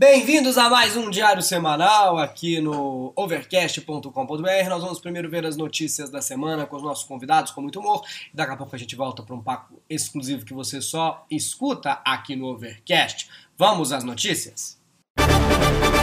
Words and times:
Bem-vindos 0.00 0.56
a 0.56 0.70
mais 0.70 0.96
um 0.96 1.10
diário 1.10 1.42
semanal 1.42 2.16
aqui 2.16 2.58
no 2.58 3.12
overcast.com.br. 3.14 4.68
Nós 4.70 4.82
vamos 4.82 4.98
primeiro 4.98 5.28
ver 5.28 5.44
as 5.44 5.58
notícias 5.58 6.08
da 6.08 6.22
semana 6.22 6.64
com 6.64 6.74
os 6.76 6.82
nossos 6.82 7.04
convidados 7.04 7.52
com 7.52 7.60
muito 7.60 7.80
humor. 7.80 8.02
Daqui 8.32 8.50
a 8.50 8.56
pouco 8.56 8.74
a 8.74 8.78
gente 8.78 8.96
volta 8.96 9.22
para 9.22 9.34
um 9.34 9.42
papo 9.42 9.78
exclusivo 9.90 10.46
que 10.46 10.54
você 10.54 10.80
só 10.80 11.26
escuta 11.30 12.00
aqui 12.02 12.34
no 12.34 12.46
Overcast. 12.46 13.28
Vamos 13.58 13.92
às 13.92 14.02
notícias? 14.02 14.80
Bem-vindos 15.18 15.99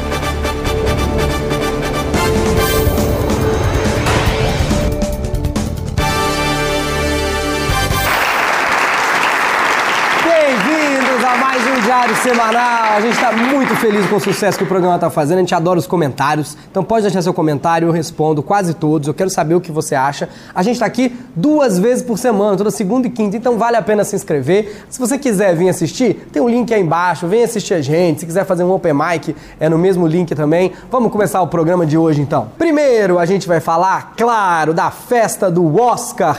Diário 11.97 12.15
Semanal. 12.17 12.93
A 12.95 13.01
gente 13.01 13.13
está 13.13 13.31
muito 13.31 13.75
feliz 13.77 14.05
com 14.05 14.17
o 14.17 14.19
sucesso 14.19 14.55
que 14.55 14.63
o 14.63 14.67
programa 14.67 14.95
está 14.95 15.09
fazendo. 15.09 15.37
A 15.37 15.41
gente 15.41 15.55
adora 15.55 15.79
os 15.79 15.87
comentários. 15.87 16.55
Então 16.69 16.83
pode 16.83 17.01
deixar 17.01 17.23
seu 17.23 17.33
comentário, 17.33 17.87
eu 17.87 17.91
respondo 17.91 18.43
quase 18.43 18.75
todos. 18.75 19.07
Eu 19.07 19.15
quero 19.15 19.31
saber 19.31 19.55
o 19.55 19.61
que 19.61 19.71
você 19.71 19.95
acha. 19.95 20.29
A 20.53 20.61
gente 20.61 20.75
está 20.75 20.85
aqui 20.85 21.17
duas 21.35 21.79
vezes 21.79 22.03
por 22.03 22.19
semana, 22.19 22.55
toda 22.55 22.69
segunda 22.69 23.07
e 23.07 23.09
quinta. 23.09 23.35
Então 23.35 23.57
vale 23.57 23.77
a 23.77 23.81
pena 23.81 24.03
se 24.03 24.15
inscrever. 24.15 24.85
Se 24.91 24.99
você 24.99 25.17
quiser 25.17 25.55
vir 25.55 25.69
assistir, 25.69 26.27
tem 26.31 26.39
um 26.39 26.47
link 26.47 26.71
aí 26.71 26.81
embaixo. 26.81 27.25
Vem 27.25 27.43
assistir 27.43 27.73
a 27.73 27.81
gente. 27.81 28.19
Se 28.19 28.27
quiser 28.27 28.45
fazer 28.45 28.63
um 28.63 28.71
open 28.71 28.93
mic, 28.93 29.35
é 29.59 29.67
no 29.67 29.79
mesmo 29.79 30.05
link 30.05 30.35
também. 30.35 30.73
Vamos 30.91 31.11
começar 31.11 31.41
o 31.41 31.47
programa 31.47 31.83
de 31.83 31.97
hoje 31.97 32.21
então. 32.21 32.49
Primeiro 32.59 33.17
a 33.17 33.25
gente 33.25 33.47
vai 33.47 33.59
falar, 33.59 34.13
claro, 34.15 34.71
da 34.71 34.91
festa 34.91 35.49
do 35.49 35.81
Oscar. 35.81 36.37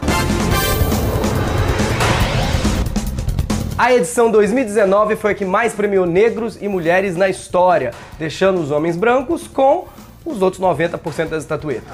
A 3.79 3.95
edição 3.95 4.29
2019 4.29 5.15
foi 5.15 5.31
a 5.31 5.35
que 5.37 5.45
mais 5.45 5.73
premiou 5.73 6.05
negros 6.05 6.59
e 6.61 6.67
mulheres 6.67 7.17
na 7.17 7.29
história, 7.29 7.93
deixando 8.19 8.61
os 8.61 8.73
homens 8.73 8.97
brancos 8.97 9.47
com 9.47 9.87
os 10.27 10.43
outros 10.43 10.61
90% 10.61 11.29
das 11.29 11.45
estatuetas. 11.45 11.87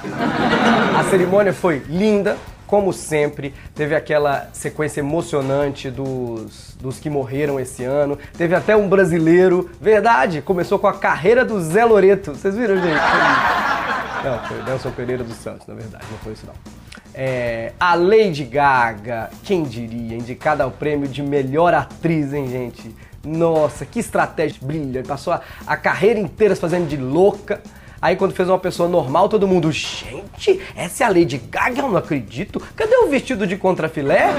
A 0.98 1.04
cerimônia 1.10 1.52
foi 1.52 1.82
linda, 1.86 2.38
como 2.66 2.90
sempre, 2.90 3.52
teve 3.74 3.94
aquela 3.94 4.48
sequência 4.54 5.00
emocionante 5.00 5.90
dos, 5.90 6.74
dos 6.80 6.98
que 6.98 7.10
morreram 7.10 7.60
esse 7.60 7.84
ano. 7.84 8.18
Teve 8.38 8.54
até 8.54 8.74
um 8.74 8.88
brasileiro, 8.88 9.68
verdade, 9.78 10.40
começou 10.40 10.78
com 10.78 10.86
a 10.86 10.94
carreira 10.94 11.44
do 11.44 11.60
Zé 11.60 11.84
Loreto. 11.84 12.32
Vocês 12.32 12.56
viram, 12.56 12.76
gente? 12.76 13.00
Não, 14.24 14.38
foi 14.48 14.62
Nelson 14.62 14.90
Pereira 14.90 15.22
dos 15.22 15.36
Santos, 15.36 15.66
na 15.66 15.74
verdade, 15.74 16.06
não 16.10 16.16
foi 16.20 16.32
isso 16.32 16.46
não. 16.46 16.83
É, 17.14 17.72
a 17.78 17.94
Lady 17.94 18.44
Gaga, 18.44 19.30
quem 19.44 19.62
diria, 19.62 20.16
indicada 20.16 20.64
ao 20.64 20.70
prêmio 20.70 21.06
de 21.06 21.22
melhor 21.22 21.72
atriz, 21.72 22.32
hein, 22.32 22.48
gente? 22.48 22.94
Nossa, 23.24 23.86
que 23.86 24.00
estratégia 24.00 24.58
brilha. 24.60 25.02
Passou 25.04 25.32
a, 25.32 25.40
a 25.66 25.76
carreira 25.76 26.18
inteira 26.18 26.54
se 26.54 26.60
fazendo 26.60 26.88
de 26.88 26.96
louca. 26.96 27.62
Aí 28.02 28.16
quando 28.16 28.34
fez 28.34 28.48
uma 28.48 28.58
pessoa 28.58 28.88
normal, 28.88 29.28
todo 29.28 29.48
mundo, 29.48 29.72
gente, 29.72 30.60
essa 30.76 31.04
é 31.04 31.06
a 31.06 31.08
Lady 31.08 31.38
Gaga, 31.38 31.80
eu 31.80 31.88
não 31.88 31.96
acredito. 31.96 32.60
Cadê 32.76 32.96
o 32.96 33.08
vestido 33.08 33.46
de 33.46 33.56
contrafilé? 33.56 34.30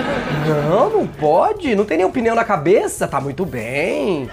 Não, 0.69 0.89
não 0.89 1.07
pode, 1.07 1.73
não 1.75 1.85
tem 1.85 1.97
nenhum 1.97 2.11
pneu 2.11 2.35
na 2.35 2.43
cabeça, 2.43 3.07
tá 3.07 3.19
muito 3.19 3.43
bem. 3.43 4.29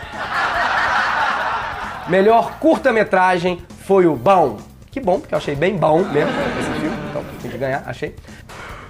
Melhor 2.09 2.59
curta-metragem 2.59 3.63
foi 3.87 4.07
o 4.07 4.17
Bom. 4.17 4.59
Que 4.91 5.01
bom, 5.01 5.19
porque 5.19 5.33
eu 5.33 5.39
achei 5.39 5.55
bem 5.55 5.75
bom 5.75 6.05
mesmo 6.05 6.31
esse 6.61 6.71
filme, 6.79 6.97
então 7.09 7.25
tem 7.41 7.51
que 7.51 7.52
ganhar, 7.63 7.83
achei. 7.87 8.15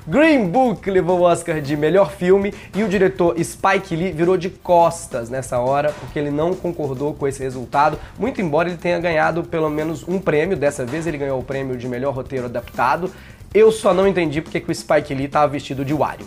Green 0.05 0.49
Book 0.49 0.91
levou 0.91 1.21
o 1.21 1.23
Oscar 1.23 1.61
de 1.61 1.77
melhor 1.77 2.11
filme 2.11 2.53
e 2.75 2.83
o 2.83 2.89
diretor 2.89 3.37
Spike 3.39 3.95
Lee 3.95 4.11
virou 4.11 4.37
de 4.37 4.51
costas 4.51 5.31
nessa 5.31 5.61
hora 5.61 5.93
porque 5.93 6.19
ele 6.19 6.31
não 6.31 6.55
concordou 6.55 7.15
com 7.15 7.29
esse 7.29 7.41
resultado, 7.41 7.97
muito 8.19 8.41
embora 8.41 8.69
ele 8.69 8.77
tenha 8.77 8.99
ganhado 8.99 9.45
pelo 9.45 9.71
menos 9.71 10.07
um 10.09 10.19
prêmio, 10.19 10.57
dessa 10.57 10.85
vez 10.85 11.07
ele 11.07 11.19
ganhou 11.19 11.39
o 11.39 11.45
prêmio 11.45 11.77
de 11.77 11.87
melhor 11.87 12.13
roteiro 12.13 12.47
adaptado. 12.47 13.13
Eu 13.55 13.71
só 13.71 13.95
não 13.95 14.09
entendi 14.09 14.41
porque 14.41 14.59
que 14.59 14.73
o 14.73 14.75
Spike 14.75 15.15
Lee 15.15 15.27
estava 15.27 15.47
vestido 15.47 15.85
de 15.85 15.95
Wario. 15.95 16.27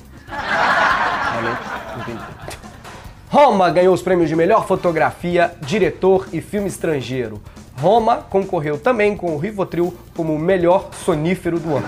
Roma 3.28 3.70
ganhou 3.70 3.94
os 3.94 4.02
prêmios 4.02 4.30
de 4.30 4.36
melhor 4.38 4.66
fotografia, 4.66 5.52
diretor 5.60 6.30
e 6.32 6.40
filme 6.40 6.70
estrangeiro. 6.70 7.42
Roma 7.78 8.26
concorreu 8.30 8.78
também 8.78 9.18
com 9.18 9.36
o 9.36 9.38
Rivotril 9.38 9.94
como 10.16 10.34
o 10.34 10.40
melhor 10.40 10.90
sonífero 10.94 11.60
do 11.60 11.76
ano. 11.76 11.86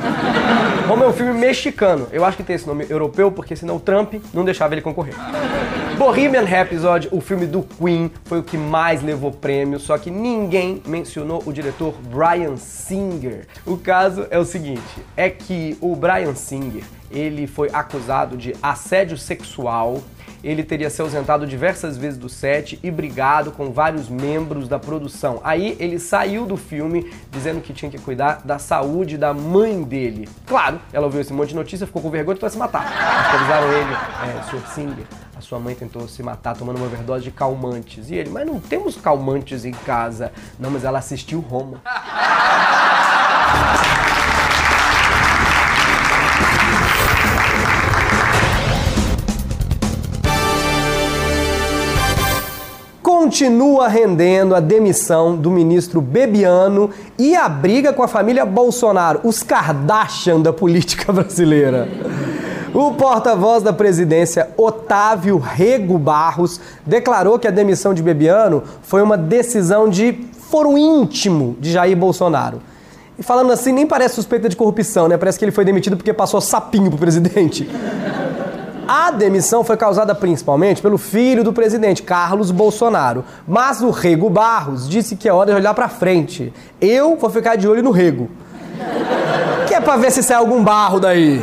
Roma 0.87 1.05
é 1.05 1.07
um 1.07 1.13
filme 1.13 1.33
mexicano. 1.33 2.07
Eu 2.11 2.25
acho 2.25 2.37
que 2.37 2.43
tem 2.43 2.55
esse 2.55 2.67
nome 2.67 2.85
europeu 2.89 3.31
porque 3.31 3.55
senão 3.55 3.77
o 3.77 3.79
Trump 3.79 4.15
não 4.33 4.43
deixava 4.43 4.73
ele 4.73 4.81
concorrer. 4.81 5.13
Bohemian 5.97 6.43
Rhapsody, 6.43 7.07
o 7.11 7.19
filme 7.19 7.47
do 7.47 7.63
Queen, 7.63 8.11
foi 8.25 8.39
o 8.39 8.43
que 8.43 8.55
mais 8.55 9.01
levou 9.01 9.31
prêmio, 9.31 9.79
só 9.79 9.97
que 9.97 10.11
ninguém 10.11 10.81
mencionou 10.85 11.41
o 11.43 11.51
diretor 11.51 11.95
Brian 12.03 12.55
Singer. 12.55 13.47
O 13.65 13.77
caso 13.77 14.27
é 14.29 14.37
o 14.37 14.45
seguinte, 14.45 15.03
é 15.15 15.27
que 15.27 15.75
o 15.81 15.95
Brian 15.95 16.35
Singer, 16.35 16.83
ele 17.09 17.47
foi 17.47 17.69
acusado 17.73 18.37
de 18.37 18.55
assédio 18.61 19.17
sexual 19.17 20.03
ele 20.43 20.63
teria 20.63 20.89
se 20.89 21.01
ausentado 21.01 21.45
diversas 21.45 21.97
vezes 21.97 22.17
do 22.17 22.29
set 22.29 22.79
e 22.81 22.91
brigado 22.91 23.51
com 23.51 23.71
vários 23.71 24.09
membros 24.09 24.67
da 24.67 24.79
produção. 24.79 25.39
Aí 25.43 25.75
ele 25.79 25.99
saiu 25.99 26.45
do 26.45 26.57
filme 26.57 27.11
dizendo 27.31 27.61
que 27.61 27.73
tinha 27.73 27.89
que 27.89 27.97
cuidar 27.97 28.41
da 28.43 28.59
saúde 28.59 29.17
da 29.17 29.33
mãe 29.33 29.83
dele. 29.83 30.27
Claro, 30.45 30.79
ela 30.91 31.05
ouviu 31.05 31.21
esse 31.21 31.33
monte 31.33 31.49
de 31.49 31.55
notícia, 31.55 31.87
ficou 31.87 32.01
com 32.01 32.09
vergonha 32.09 32.37
e 32.37 32.39
foi 32.39 32.49
se 32.49 32.57
matar. 32.57 32.85
Avisaram 33.35 33.71
ele, 33.71 33.93
é, 33.93 34.43
Sr. 34.43 34.67
Singer, 34.73 35.05
a 35.37 35.41
sua 35.41 35.59
mãe 35.59 35.75
tentou 35.75 36.07
se 36.07 36.23
matar 36.23 36.55
tomando 36.55 36.77
uma 36.77 36.87
overdose 36.87 37.23
de 37.23 37.31
calmantes. 37.31 38.09
E 38.09 38.15
ele, 38.15 38.29
mas 38.29 38.45
não 38.45 38.59
temos 38.59 38.95
calmantes 38.97 39.65
em 39.65 39.71
casa. 39.71 40.31
Não, 40.59 40.71
mas 40.71 40.83
ela 40.83 40.97
assistiu 40.97 41.39
Roma. 41.39 41.81
Continua 53.27 53.89
rendendo 53.89 54.55
a 54.55 54.61
demissão 54.61 55.35
do 55.35 55.51
ministro 55.51 55.99
Bebiano 55.99 56.89
e 57.19 57.35
a 57.35 57.49
briga 57.49 57.91
com 57.91 58.01
a 58.01 58.07
família 58.07 58.45
Bolsonaro, 58.45 59.19
os 59.21 59.43
Kardashian 59.43 60.39
da 60.39 60.53
política 60.53 61.11
brasileira. 61.11 61.89
O 62.73 62.93
porta-voz 62.93 63.61
da 63.61 63.73
presidência, 63.73 64.49
Otávio 64.55 65.37
Rego 65.37 65.97
Barros, 65.97 66.61
declarou 66.85 67.37
que 67.37 67.49
a 67.49 67.51
demissão 67.51 67.93
de 67.93 68.01
Bebiano 68.01 68.63
foi 68.81 69.01
uma 69.01 69.17
decisão 69.17 69.89
de 69.89 70.25
foro 70.49 70.77
íntimo 70.77 71.57
de 71.59 71.69
Jair 71.69 71.97
Bolsonaro. 71.97 72.61
E 73.19 73.23
falando 73.23 73.51
assim, 73.51 73.73
nem 73.73 73.85
parece 73.85 74.15
suspeita 74.15 74.47
de 74.47 74.55
corrupção, 74.55 75.09
né? 75.09 75.17
Parece 75.17 75.37
que 75.37 75.43
ele 75.43 75.51
foi 75.51 75.65
demitido 75.65 75.97
porque 75.97 76.13
passou 76.13 76.39
sapinho 76.39 76.89
pro 76.89 76.97
presidente. 76.97 77.69
A 78.87 79.11
demissão 79.11 79.65
foi 79.65 79.75
causada 79.75 80.15
principalmente 80.15 80.81
pelo 80.81 80.97
filho 80.97 81.43
do 81.43 81.51
presidente, 81.51 82.01
Carlos 82.01 82.51
Bolsonaro. 82.51 83.25
Mas 83.45 83.81
o 83.81 83.89
Rego 83.89 84.29
Barros 84.29 84.87
disse 84.87 85.17
que 85.17 85.27
é 85.27 85.33
hora 85.33 85.51
de 85.51 85.57
olhar 85.57 85.73
para 85.73 85.89
frente. 85.89 86.53
Eu 86.79 87.17
vou 87.17 87.29
ficar 87.29 87.57
de 87.57 87.67
olho 87.67 87.83
no 87.83 87.91
Rego. 87.91 88.29
Que 89.67 89.73
é 89.73 89.81
para 89.81 89.97
ver 89.97 90.11
se 90.11 90.23
sai 90.23 90.37
algum 90.37 90.63
barro 90.63 91.01
daí. 91.01 91.41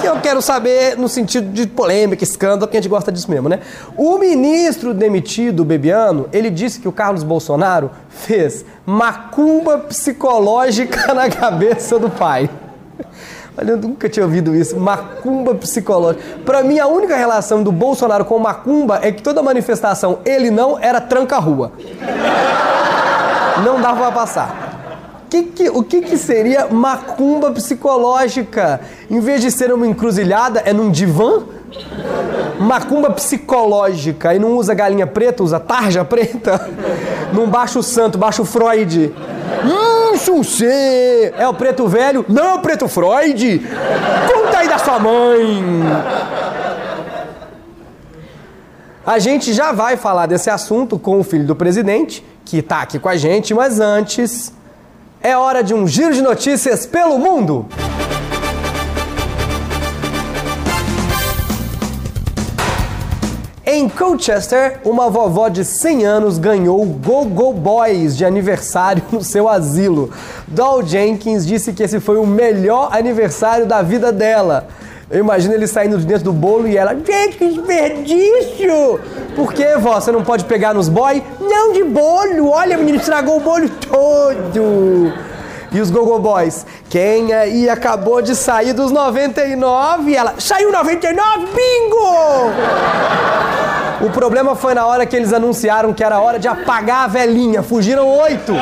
Que 0.00 0.08
eu 0.08 0.20
quero 0.20 0.40
saber 0.40 0.96
no 0.96 1.06
sentido 1.06 1.52
de 1.52 1.66
polêmica, 1.66 2.24
escândalo, 2.24 2.60
porque 2.60 2.78
a 2.78 2.80
gente 2.80 2.88
gosta 2.88 3.12
disso 3.12 3.30
mesmo, 3.30 3.50
né? 3.50 3.60
O 3.96 4.16
ministro 4.16 4.94
demitido, 4.94 5.66
Bebiano, 5.66 6.28
ele 6.32 6.48
disse 6.48 6.80
que 6.80 6.88
o 6.88 6.92
Carlos 6.92 7.22
Bolsonaro 7.22 7.90
fez 8.08 8.64
macumba 8.86 9.78
psicológica 9.78 11.12
na 11.14 11.28
cabeça 11.28 11.98
do 11.98 12.08
pai. 12.08 12.48
Olha, 13.56 13.72
eu 13.72 13.76
nunca 13.76 14.08
tinha 14.08 14.24
ouvido 14.24 14.54
isso. 14.54 14.78
Macumba 14.78 15.54
psicológica. 15.54 16.22
Para 16.44 16.62
mim, 16.62 16.78
a 16.78 16.86
única 16.86 17.16
relação 17.16 17.62
do 17.62 17.70
Bolsonaro 17.70 18.24
com 18.24 18.38
macumba 18.38 18.98
é 19.02 19.12
que 19.12 19.22
toda 19.22 19.42
manifestação, 19.42 20.20
ele 20.24 20.50
não, 20.50 20.78
era 20.78 21.00
tranca-rua. 21.00 21.72
Não 23.64 23.80
dava 23.80 24.00
para 24.00 24.12
passar. 24.12 24.62
Que 25.28 25.44
que, 25.44 25.68
o 25.68 25.82
que, 25.82 26.02
que 26.02 26.16
seria 26.16 26.66
macumba 26.66 27.50
psicológica? 27.52 28.80
Em 29.10 29.20
vez 29.20 29.40
de 29.40 29.50
ser 29.50 29.72
uma 29.72 29.86
encruzilhada, 29.86 30.62
é 30.64 30.72
num 30.72 30.90
divã? 30.90 31.42
Macumba 32.58 33.10
psicológica. 33.10 34.34
E 34.34 34.38
não 34.38 34.56
usa 34.56 34.74
galinha 34.74 35.06
preta, 35.06 35.42
usa 35.42 35.58
tarja 35.60 36.04
preta? 36.04 36.68
Não 37.32 37.48
baixa 37.48 37.78
o 37.78 37.82
santo, 37.82 38.18
baixa 38.18 38.42
o 38.42 38.44
Freud. 38.44 39.14
Hum, 39.64 40.01
Xuxê! 40.24 41.32
É 41.36 41.46
o 41.48 41.54
preto 41.54 41.86
velho? 41.88 42.24
Não 42.28 42.44
é 42.44 42.54
o 42.54 42.58
preto 42.60 42.88
Freud! 42.88 43.62
Conta 44.32 44.58
aí 44.58 44.68
da 44.68 44.78
sua 44.78 44.98
mãe! 44.98 45.82
A 49.04 49.18
gente 49.18 49.52
já 49.52 49.72
vai 49.72 49.96
falar 49.96 50.26
desse 50.26 50.48
assunto 50.48 50.98
com 50.98 51.18
o 51.18 51.24
filho 51.24 51.44
do 51.44 51.56
presidente, 51.56 52.24
que 52.44 52.58
está 52.58 52.82
aqui 52.82 52.98
com 53.00 53.08
a 53.08 53.16
gente, 53.16 53.52
mas 53.52 53.80
antes 53.80 54.52
é 55.20 55.36
hora 55.36 55.62
de 55.62 55.74
um 55.74 55.86
giro 55.88 56.14
de 56.14 56.22
notícias 56.22 56.86
pelo 56.86 57.18
mundo! 57.18 57.66
Em 63.74 63.88
Colchester, 63.88 64.80
uma 64.84 65.08
vovó 65.08 65.48
de 65.48 65.64
100 65.64 66.04
anos 66.04 66.36
ganhou 66.36 66.84
Go 66.84 67.24
Go 67.24 67.54
Boys 67.54 68.14
de 68.14 68.22
aniversário 68.22 69.02
no 69.10 69.24
seu 69.24 69.48
asilo. 69.48 70.10
Doll 70.46 70.84
Jenkins 70.84 71.46
disse 71.46 71.72
que 71.72 71.82
esse 71.82 71.98
foi 71.98 72.18
o 72.18 72.26
melhor 72.26 72.90
aniversário 72.92 73.64
da 73.64 73.80
vida 73.80 74.12
dela. 74.12 74.68
Eu 75.10 75.20
imagino 75.20 75.54
ele 75.54 75.66
saindo 75.66 75.96
de 75.96 76.04
dentro 76.04 76.24
do 76.24 76.34
bolo 76.34 76.68
e 76.68 76.76
ela, 76.76 76.94
gente, 76.94 77.38
que 77.38 77.48
desperdício! 77.48 79.00
Por 79.34 79.54
que, 79.54 79.74
vó? 79.78 79.98
Você 79.98 80.12
não 80.12 80.22
pode 80.22 80.44
pegar 80.44 80.74
nos 80.74 80.90
boy? 80.90 81.22
Não 81.40 81.72
de 81.72 81.82
bolo! 81.82 82.50
Olha, 82.50 82.76
menino, 82.76 82.98
estragou 82.98 83.38
o 83.38 83.40
bolo 83.40 83.70
todo! 83.70 85.31
E 85.74 85.80
os 85.80 85.90
Gogo 85.90 86.18
Boys? 86.18 86.66
Quem 86.90 87.32
aí 87.32 87.66
acabou 87.68 88.20
de 88.20 88.36
sair 88.36 88.74
dos 88.74 88.90
99? 88.90 90.10
E 90.10 90.16
ela, 90.16 90.34
saiu 90.38 90.70
99? 90.70 91.46
Bingo! 91.46 92.52
O 94.06 94.10
problema 94.10 94.54
foi 94.54 94.74
na 94.74 94.84
hora 94.84 95.06
que 95.06 95.16
eles 95.16 95.32
anunciaram 95.32 95.94
que 95.94 96.04
era 96.04 96.20
hora 96.20 96.38
de 96.38 96.46
apagar 96.46 97.04
a 97.04 97.06
velhinha. 97.06 97.62
Fugiram 97.62 98.06
oito. 98.06 98.52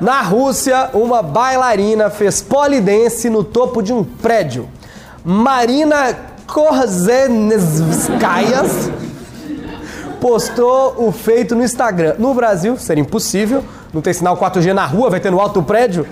Na 0.00 0.22
Rússia, 0.22 0.88
uma 0.94 1.22
bailarina 1.22 2.08
fez 2.08 2.40
polidense 2.40 3.28
no 3.28 3.44
topo 3.44 3.82
de 3.82 3.92
um 3.92 4.02
prédio. 4.02 4.66
Marina 5.22 6.16
Korzenskaya 6.46 8.62
postou 10.20 10.94
o 10.98 11.10
feito 11.10 11.56
no 11.56 11.64
Instagram. 11.64 12.14
No 12.18 12.34
Brasil, 12.34 12.76
seria 12.76 13.00
impossível, 13.00 13.64
não 13.92 14.00
tem 14.00 14.12
sinal 14.12 14.36
4G 14.36 14.72
na 14.72 14.84
rua, 14.84 15.10
vai 15.10 15.18
ter 15.18 15.30
no 15.30 15.40
alto 15.40 15.62
prédio. 15.62 16.06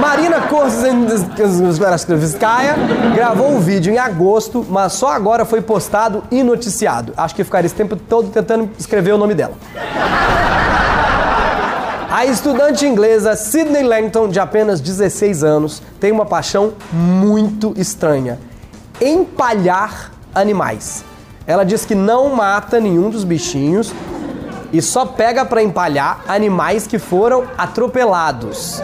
Marina 0.00 0.42
Korzenskaya 0.42 2.76
gravou 3.14 3.56
o 3.56 3.60
vídeo 3.60 3.92
em 3.92 3.98
agosto, 3.98 4.64
mas 4.68 4.92
só 4.92 5.08
agora 5.08 5.44
foi 5.44 5.60
postado 5.60 6.22
e 6.30 6.42
noticiado. 6.42 7.12
Acho 7.16 7.34
que 7.34 7.42
ficaria 7.42 7.66
esse 7.66 7.74
tempo 7.74 7.96
todo 7.96 8.28
tentando 8.28 8.70
escrever 8.78 9.12
o 9.12 9.18
nome 9.18 9.34
dela. 9.34 9.54
A 12.10 12.24
estudante 12.26 12.86
inglesa 12.86 13.36
Sydney 13.36 13.82
Langton, 13.82 14.28
de 14.28 14.40
apenas 14.40 14.80
16 14.80 15.44
anos, 15.44 15.82
tem 16.00 16.12
uma 16.12 16.26
paixão 16.26 16.74
muito 16.92 17.72
estranha: 17.76 18.38
empalhar 19.00 20.12
animais. 20.34 21.04
Ela 21.48 21.64
diz 21.64 21.86
que 21.86 21.94
não 21.94 22.28
mata 22.36 22.78
nenhum 22.78 23.08
dos 23.08 23.24
bichinhos 23.24 23.90
e 24.70 24.82
só 24.82 25.06
pega 25.06 25.46
para 25.46 25.62
empalhar 25.62 26.20
animais 26.28 26.86
que 26.86 26.98
foram 26.98 27.44
atropelados. 27.56 28.82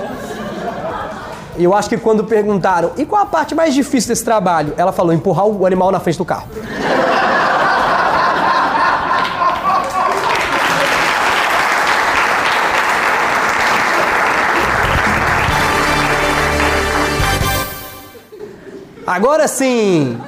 E 1.59 1.65
eu 1.65 1.75
acho 1.75 1.91
que 1.91 1.99
quando 1.99 2.25
perguntaram, 2.25 2.93
e 2.97 3.05
qual 3.05 3.21
a 3.21 3.27
parte 3.27 3.55
mais 3.55 3.75
difícil 3.75 4.09
desse 4.09 4.25
trabalho? 4.25 4.73
Ela 4.79 4.93
falou, 4.93 5.13
empurrar 5.13 5.47
o 5.47 5.67
animal 5.67 5.93
na 5.93 6.01
frente 6.01 6.17
do 6.17 6.25
carro. 6.25 6.49
Agora 19.07 19.47
sim, 19.47 20.19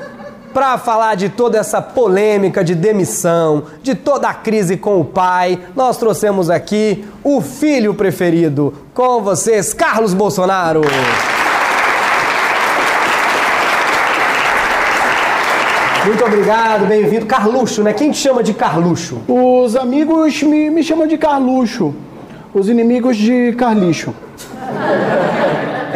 para 0.56 0.78
falar 0.78 1.16
de 1.16 1.28
toda 1.28 1.58
essa 1.58 1.82
polêmica 1.82 2.64
de 2.64 2.74
demissão, 2.74 3.64
de 3.82 3.94
toda 3.94 4.26
a 4.26 4.32
crise 4.32 4.78
com 4.78 4.98
o 4.98 5.04
pai, 5.04 5.60
nós 5.76 5.98
trouxemos 5.98 6.48
aqui 6.48 7.04
o 7.22 7.42
filho 7.42 7.92
preferido. 7.92 8.72
Com 8.94 9.20
vocês, 9.20 9.74
Carlos 9.74 10.14
Bolsonaro. 10.14 10.80
Muito 16.06 16.24
obrigado, 16.24 16.86
bem-vindo. 16.86 17.26
Carluxo, 17.26 17.82
né? 17.82 17.92
Quem 17.92 18.10
te 18.10 18.16
chama 18.16 18.42
de 18.42 18.54
Carluxo? 18.54 19.20
Os 19.28 19.76
amigos 19.76 20.42
me, 20.42 20.70
me 20.70 20.82
chamam 20.82 21.06
de 21.06 21.18
Carluxo, 21.18 21.94
os 22.54 22.66
inimigos 22.70 23.18
de 23.18 23.52
Carlixo. 23.58 24.14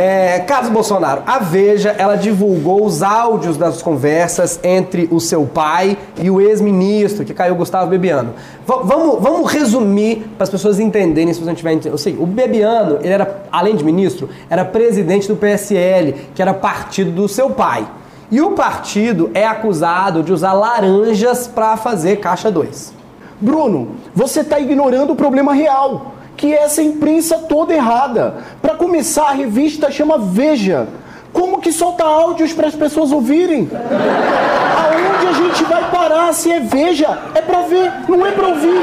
É, 0.02 0.38
Carlos 0.38 0.73
Bolsonaro, 0.73 1.23
a 1.26 1.38
Veja, 1.41 1.91
ela 1.91 2.17
divulgou 2.17 2.87
os 2.87 3.02
áudios 3.02 3.58
das 3.58 3.82
conversas 3.82 4.58
entre 4.64 5.06
o 5.11 5.20
seu 5.20 5.44
pai 5.44 5.99
e 6.19 6.31
o 6.31 6.41
ex-ministro, 6.41 7.23
que 7.23 7.35
caiu 7.35 7.55
Gustavo 7.55 7.91
Bebiano. 7.91 8.32
V 8.67 8.76
vamos, 8.85 9.20
vamos 9.20 9.52
resumir 9.52 10.26
para 10.38 10.44
as 10.44 10.49
pessoas 10.49 10.81
entenderem, 10.81 11.35
se 11.35 11.41
você 11.41 11.44
não 11.44 11.55
tiver 11.55 11.73
entendido. 11.73 11.99
Sei, 11.99 12.17
o 12.19 12.25
Bebiano, 12.25 12.97
ele 13.02 13.12
era, 13.12 13.43
além 13.52 13.76
de 13.76 13.85
ministro, 13.85 14.31
era 14.49 14.64
presidente 14.64 15.29
do 15.29 15.37
PSL, 15.37 16.14
que 16.35 16.41
era 16.41 16.55
partido 16.55 17.11
do 17.11 17.29
seu 17.29 17.50
pai. 17.50 17.87
E 18.31 18.41
o 18.41 18.52
partido 18.52 19.31
é 19.35 19.47
acusado 19.47 20.23
de 20.23 20.32
usar 20.32 20.55
laranjas 20.55 21.47
para 21.47 21.76
fazer 21.76 22.20
caixa 22.20 22.50
2. 22.50 22.94
Bruno, 23.38 23.97
você 24.14 24.41
está 24.41 24.58
ignorando 24.58 25.12
o 25.12 25.17
problema 25.17 25.52
real 25.52 26.14
que 26.40 26.54
essa 26.54 26.82
imprensa 26.82 27.37
toda 27.37 27.75
errada. 27.75 28.37
Para 28.62 28.75
começar, 28.75 29.28
a 29.28 29.32
revista 29.32 29.90
chama 29.90 30.16
Veja. 30.16 30.88
Como 31.34 31.60
que 31.60 31.70
solta 31.70 32.02
áudios 32.02 32.54
para 32.54 32.66
as 32.66 32.75
pessoas 32.75 33.12
ouvirem? 33.12 33.70
Aonde 33.70 35.26
a 35.28 35.32
gente 35.34 35.62
vai 35.64 35.90
parar 35.90 36.32
se 36.32 36.50
é 36.50 36.58
Veja? 36.58 37.19
É 37.34 37.42
para 37.42 37.60
ver, 37.60 37.92
não 38.08 38.26
é 38.26 38.32
para 38.32 38.48
ouvir. 38.48 38.81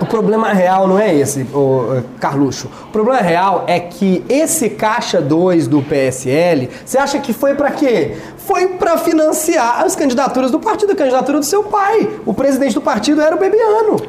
O 0.00 0.06
problema 0.06 0.54
real 0.54 0.88
não 0.88 0.98
é 0.98 1.14
esse, 1.14 1.42
o 1.54 2.02
Carluxo. 2.18 2.70
O 2.84 2.90
problema 2.90 3.20
real 3.20 3.64
é 3.66 3.78
que 3.78 4.24
esse 4.26 4.70
caixa 4.70 5.20
2 5.20 5.68
do 5.68 5.82
PSL, 5.82 6.70
você 6.82 6.96
acha 6.96 7.18
que 7.18 7.34
foi 7.34 7.54
para 7.54 7.70
quê? 7.72 8.16
Foi 8.38 8.68
para 8.68 8.96
financiar 8.96 9.82
as 9.84 9.94
candidaturas 9.94 10.50
do 10.50 10.58
partido, 10.58 10.92
a 10.92 10.96
candidatura 10.96 11.38
do 11.38 11.44
seu 11.44 11.64
pai. 11.64 12.08
O 12.24 12.32
presidente 12.32 12.72
do 12.72 12.80
partido 12.80 13.20
era 13.20 13.36
o 13.36 13.38
Bebiano. 13.38 14.00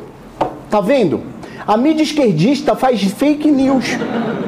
Tá 0.69 0.79
vendo? 0.79 1.30
A 1.67 1.77
mídia 1.77 2.03
esquerdista 2.03 2.75
faz 2.75 3.01
fake 3.03 3.49
news. 3.49 3.85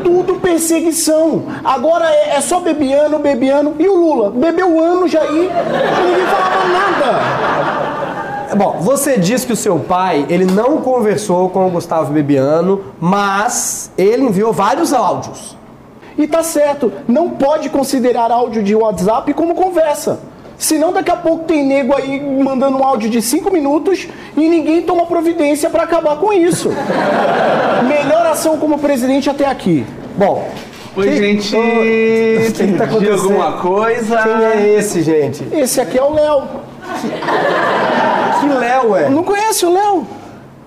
Tudo 0.03 0.35
perseguição. 0.35 1.43
Agora 1.63 2.09
é, 2.09 2.35
é 2.35 2.41
só 2.41 2.59
Bebiano, 2.59 3.19
Bebiano 3.19 3.75
e 3.79 3.87
o 3.87 3.95
Lula. 3.95 4.31
Bebeu 4.31 4.79
ano 4.79 5.07
já 5.07 5.21
aí 5.21 5.29
ninguém 5.29 6.25
falava 6.27 6.67
nada. 6.67 8.55
Bom, 8.55 8.77
você 8.81 9.17
disse 9.17 9.47
que 9.47 9.53
o 9.53 9.57
seu 9.57 9.79
pai, 9.79 10.25
ele 10.29 10.45
não 10.45 10.77
conversou 10.81 11.49
com 11.49 11.65
o 11.65 11.71
Gustavo 11.71 12.13
Bebiano, 12.13 12.83
mas 12.99 13.91
ele 13.97 14.25
enviou 14.25 14.53
vários 14.53 14.93
áudios. 14.93 15.57
E 16.15 16.27
tá 16.27 16.43
certo, 16.43 16.91
não 17.07 17.31
pode 17.31 17.69
considerar 17.69 18.31
áudio 18.31 18.61
de 18.61 18.75
WhatsApp 18.75 19.33
como 19.33 19.55
conversa. 19.55 20.19
Senão 20.57 20.93
daqui 20.93 21.11
a 21.11 21.15
pouco 21.15 21.45
tem 21.45 21.65
nego 21.65 21.93
aí 21.95 22.21
mandando 22.21 22.77
um 22.77 22.83
áudio 22.83 23.09
de 23.09 23.21
5 23.21 23.51
minutos 23.51 24.07
e 24.37 24.47
ninguém 24.47 24.81
toma 24.81 25.05
providência 25.05 25.69
para 25.69 25.83
acabar 25.83 26.17
com 26.17 26.31
isso. 26.31 26.69
Melhor 27.87 28.25
ação 28.25 28.57
como 28.57 28.77
presidente 28.77 29.29
até 29.29 29.45
aqui. 29.45 29.85
Bom, 30.15 30.47
Oi, 30.95 31.11
gente. 31.17 31.55
O 31.55 32.53
que 32.53 32.77
tá 32.77 32.83
acontecendo? 32.83 33.13
alguma 33.13 33.53
coisa? 33.53 34.17
Quem 34.17 34.45
é 34.45 34.75
esse, 34.77 35.01
gente? 35.01 35.43
Esse 35.51 35.81
aqui 35.81 35.97
é 35.97 36.03
o 36.03 36.13
Léo. 36.13 36.43
Que 38.39 38.47
Léo 38.47 38.95
é? 38.95 39.09
Não 39.09 39.23
conhece 39.23 39.65
o 39.65 39.73
Léo? 39.73 40.07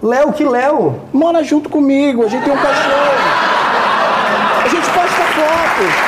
Léo, 0.02 0.32
que 0.32 0.44
Léo? 0.44 0.96
Mora 1.12 1.44
junto 1.44 1.68
comigo, 1.68 2.24
a 2.24 2.28
gente 2.28 2.42
tem 2.42 2.52
um 2.52 2.56
cachorro. 2.56 3.12
A 4.64 4.68
gente 4.68 4.90
posta 4.90 5.22
foto. 5.36 6.05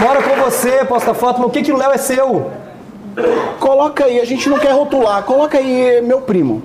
Mora 0.00 0.22
com 0.22 0.36
você, 0.42 0.84
posta 0.84 1.14
foto, 1.14 1.38
mas 1.40 1.48
o 1.48 1.50
que 1.50 1.62
que 1.62 1.72
o 1.72 1.76
Léo 1.76 1.92
é 1.92 1.98
seu? 1.98 2.50
Coloca 3.60 4.04
aí, 4.04 4.20
a 4.20 4.24
gente 4.24 4.48
não 4.48 4.58
quer 4.58 4.72
rotular. 4.72 5.22
Coloca 5.22 5.56
aí 5.58 6.00
meu 6.02 6.20
primo. 6.20 6.62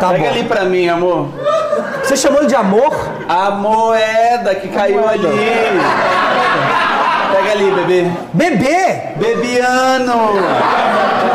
Tá 0.00 0.10
Pega 0.10 0.24
bom. 0.24 0.28
ali 0.30 0.44
pra 0.44 0.64
mim, 0.64 0.88
amor. 0.88 1.28
Você 2.02 2.16
chamou 2.16 2.40
ele 2.40 2.48
de 2.48 2.54
amor? 2.54 2.92
A 3.28 3.50
moeda 3.52 4.54
que 4.54 4.68
caiu 4.68 5.00
moeda. 5.00 5.28
ali. 5.28 5.80
Pega 7.32 7.52
ali, 7.52 7.70
bebê. 7.70 8.10
Bebê? 8.32 9.00
Bebiano. 9.16 10.32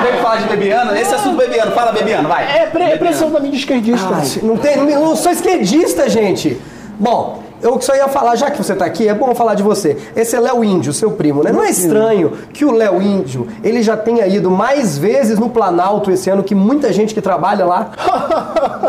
Vem 0.03 0.21
falar 0.21 0.37
de 0.37 0.47
Bebiano? 0.47 0.95
Esse 0.95 1.15
assunto 1.15 1.37
Bebiano. 1.37 1.71
Fala, 1.71 1.91
Bebiano, 1.91 2.29
vai. 2.29 2.43
É, 2.45 2.65
pre 2.67 2.83
é 2.83 2.97
pressão 2.97 3.31
da 3.31 3.39
mídia 3.39 3.57
esquerdista. 3.57 4.07
Ah, 4.13 4.21
não 4.43 4.57
tem, 4.57 4.77
não 4.77 5.15
sou 5.15 5.31
esquerdista, 5.31 6.07
gente. 6.07 6.61
Bom, 6.99 7.41
eu 7.61 7.79
só 7.81 7.95
ia 7.95 8.07
falar, 8.07 8.35
já 8.35 8.49
que 8.49 8.57
você 8.57 8.73
está 8.73 8.85
aqui, 8.85 9.07
é 9.07 9.13
bom 9.13 9.35
falar 9.35 9.53
de 9.53 9.63
você. 9.63 9.97
Esse 10.15 10.35
é 10.35 10.39
Léo 10.39 10.63
Índio, 10.63 10.93
seu 10.93 11.11
primo, 11.11 11.43
né? 11.43 11.51
Não 11.51 11.63
é 11.63 11.69
estranho 11.69 12.31
que 12.53 12.63
o 12.63 12.71
Léo 12.71 13.01
Índio, 13.01 13.47
ele 13.63 13.83
já 13.83 13.97
tenha 13.97 14.25
ido 14.27 14.49
mais 14.49 14.97
vezes 14.97 15.37
no 15.37 15.49
Planalto 15.49 16.09
esse 16.11 16.29
ano 16.29 16.43
que 16.43 16.55
muita 16.55 16.91
gente 16.93 17.13
que 17.13 17.21
trabalha 17.21 17.65
lá? 17.65 17.91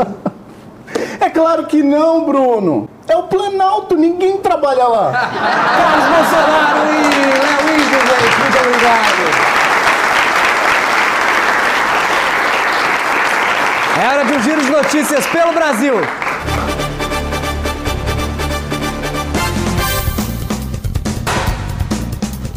é 1.20 1.28
claro 1.28 1.66
que 1.66 1.82
não, 1.82 2.24
Bruno. 2.24 2.88
É 3.08 3.16
o 3.16 3.24
Planalto, 3.24 3.96
ninguém 3.96 4.36
trabalha 4.38 4.86
lá. 4.86 5.10
Carlos 5.12 6.16
Bolsonaro 6.16 6.80
e 6.86 7.10
Léo 7.40 7.74
Índio, 7.74 8.00
gente, 8.00 8.40
muito 8.40 8.58
obrigado. 8.58 9.50
É 14.00 14.08
hora 14.08 14.24
de 14.24 14.32
um 14.32 14.42
giro 14.42 14.62
de 14.62 14.70
notícias 14.70 15.26
pelo 15.26 15.52
Brasil. 15.52 15.94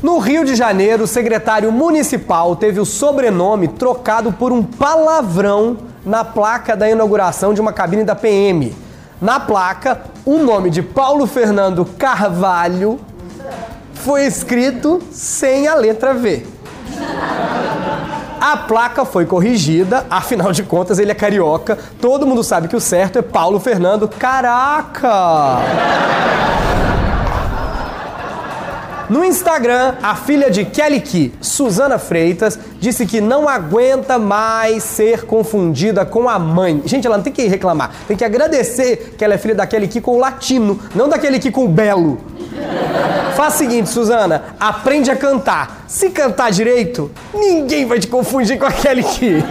No 0.03 0.19
Rio 0.19 0.43
de 0.43 0.53
Janeiro, 0.53 1.05
o 1.05 1.07
secretário 1.07 1.71
municipal 1.71 2.57
teve 2.57 2.77
o 2.77 2.85
sobrenome 2.85 3.69
trocado 3.69 4.33
por 4.33 4.51
um 4.51 4.61
palavrão 4.61 5.77
na 6.05 6.25
placa 6.25 6.75
da 6.75 6.89
inauguração 6.89 7.53
de 7.53 7.61
uma 7.61 7.71
cabine 7.71 8.03
da 8.03 8.13
PM. 8.13 8.75
Na 9.21 9.39
placa, 9.39 10.01
o 10.25 10.39
nome 10.39 10.69
de 10.69 10.81
Paulo 10.81 11.25
Fernando 11.25 11.85
Carvalho 11.85 12.99
foi 13.93 14.25
escrito 14.25 15.01
sem 15.09 15.69
a 15.69 15.75
letra 15.75 16.13
V. 16.13 16.45
A 18.41 18.57
placa 18.57 19.05
foi 19.05 19.25
corrigida, 19.25 20.05
afinal 20.09 20.51
de 20.51 20.63
contas 20.63 20.99
ele 20.99 21.11
é 21.11 21.15
carioca. 21.15 21.79
Todo 22.01 22.27
mundo 22.27 22.43
sabe 22.43 22.67
que 22.67 22.75
o 22.75 22.81
certo 22.81 23.19
é 23.19 23.21
Paulo 23.21 23.57
Fernando. 23.57 24.09
Caraca! 24.09 25.61
No 29.13 29.23
Instagram, 29.23 29.93
a 30.01 30.15
filha 30.15 30.49
de 30.49 30.65
Kelly 30.65 30.99
Key, 30.99 31.31
Suzana 31.39 31.99
Freitas, 31.99 32.57
disse 32.79 33.05
que 33.05 33.21
não 33.21 33.47
aguenta 33.47 34.17
mais 34.17 34.81
ser 34.81 35.27
confundida 35.27 36.03
com 36.03 36.27
a 36.27 36.39
mãe. 36.39 36.81
Gente, 36.83 37.05
ela 37.05 37.17
não 37.17 37.23
tem 37.23 37.31
que 37.31 37.45
reclamar, 37.45 37.91
tem 38.07 38.17
que 38.17 38.25
agradecer 38.25 39.13
que 39.15 39.23
ela 39.23 39.35
é 39.35 39.37
filha 39.37 39.53
da 39.53 39.67
Kelly 39.67 39.87
Key 39.87 40.01
com 40.01 40.15
o 40.15 40.19
latino, 40.19 40.79
não 40.95 41.07
daquele 41.07 41.37
Key 41.37 41.51
com 41.51 41.65
o 41.65 41.69
belo. 41.69 42.17
Faz 43.35 43.53
o 43.53 43.57
seguinte, 43.59 43.87
Suzana, 43.87 44.45
aprende 44.59 45.11
a 45.11 45.15
cantar. 45.15 45.83
Se 45.87 46.09
cantar 46.09 46.49
direito, 46.49 47.11
ninguém 47.35 47.85
vai 47.85 47.99
te 47.99 48.07
confundir 48.07 48.57
com 48.57 48.65
a 48.65 48.71
Kelly 48.71 49.03
Key. 49.03 49.43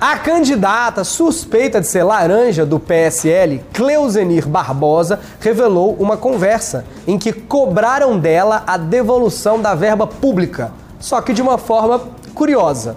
A 0.00 0.16
candidata 0.16 1.04
suspeita 1.04 1.78
de 1.78 1.86
ser 1.86 2.04
laranja 2.04 2.64
do 2.64 2.80
PSL, 2.80 3.62
Cleusenir 3.70 4.48
Barbosa, 4.48 5.20
revelou 5.40 5.94
uma 6.00 6.16
conversa 6.16 6.86
em 7.06 7.18
que 7.18 7.34
cobraram 7.34 8.18
dela 8.18 8.62
a 8.66 8.78
devolução 8.78 9.60
da 9.60 9.74
verba 9.74 10.06
pública, 10.06 10.72
só 10.98 11.20
que 11.20 11.34
de 11.34 11.42
uma 11.42 11.58
forma 11.58 12.00
curiosa. 12.34 12.96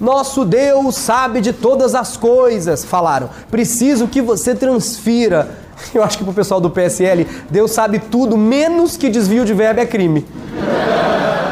Nosso 0.00 0.44
Deus 0.44 0.96
sabe 0.96 1.40
de 1.40 1.52
todas 1.52 1.94
as 1.94 2.16
coisas, 2.16 2.84
falaram. 2.84 3.30
Preciso 3.48 4.08
que 4.08 4.20
você 4.20 4.52
transfira. 4.52 5.56
Eu 5.94 6.02
acho 6.02 6.18
que 6.18 6.24
pro 6.24 6.32
pessoal 6.32 6.60
do 6.60 6.68
PSL, 6.68 7.28
Deus 7.48 7.70
sabe 7.70 8.00
tudo, 8.00 8.36
menos 8.36 8.96
que 8.96 9.08
desvio 9.08 9.44
de 9.44 9.54
verba 9.54 9.82
é 9.82 9.86
crime. 9.86 10.26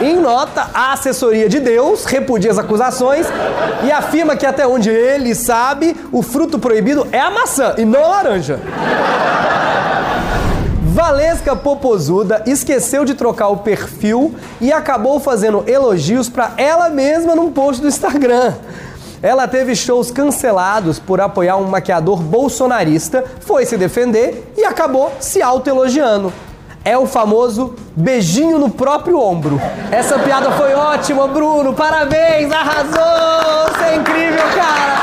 Em 0.00 0.16
nota, 0.16 0.68
a 0.72 0.92
assessoria 0.92 1.48
de 1.48 1.58
Deus 1.58 2.04
repudia 2.04 2.52
as 2.52 2.58
acusações 2.58 3.26
e 3.82 3.90
afirma 3.90 4.36
que 4.36 4.46
até 4.46 4.66
onde 4.66 4.90
ele 4.90 5.34
sabe, 5.34 5.96
o 6.12 6.22
fruto 6.22 6.58
proibido 6.58 7.06
é 7.10 7.18
a 7.18 7.30
maçã 7.30 7.74
e 7.76 7.84
não 7.84 8.04
a 8.04 8.08
laranja. 8.08 8.60
Valesca 10.82 11.56
Popozuda 11.56 12.42
esqueceu 12.46 13.04
de 13.04 13.14
trocar 13.14 13.48
o 13.48 13.58
perfil 13.58 14.34
e 14.60 14.72
acabou 14.72 15.18
fazendo 15.18 15.64
elogios 15.66 16.28
para 16.28 16.52
ela 16.56 16.88
mesma 16.88 17.34
num 17.34 17.50
post 17.50 17.82
do 17.82 17.88
Instagram. 17.88 18.54
Ela 19.20 19.48
teve 19.48 19.74
shows 19.74 20.12
cancelados 20.12 21.00
por 21.00 21.20
apoiar 21.20 21.56
um 21.56 21.64
maquiador 21.64 22.22
bolsonarista, 22.22 23.24
foi 23.40 23.66
se 23.66 23.76
defender 23.76 24.52
e 24.56 24.64
acabou 24.64 25.12
se 25.18 25.42
autoelogiando 25.42 26.32
é 26.88 26.96
o 26.96 27.04
famoso 27.04 27.74
beijinho 27.94 28.58
no 28.58 28.70
próprio 28.70 29.20
ombro. 29.20 29.60
Essa 29.90 30.18
piada 30.18 30.50
foi 30.52 30.72
ótima, 30.72 31.28
Bruno. 31.28 31.74
Parabéns, 31.74 32.50
arrasou! 32.50 33.74
Você 33.74 33.84
é 33.84 33.96
incrível, 33.96 34.44
cara! 34.56 34.98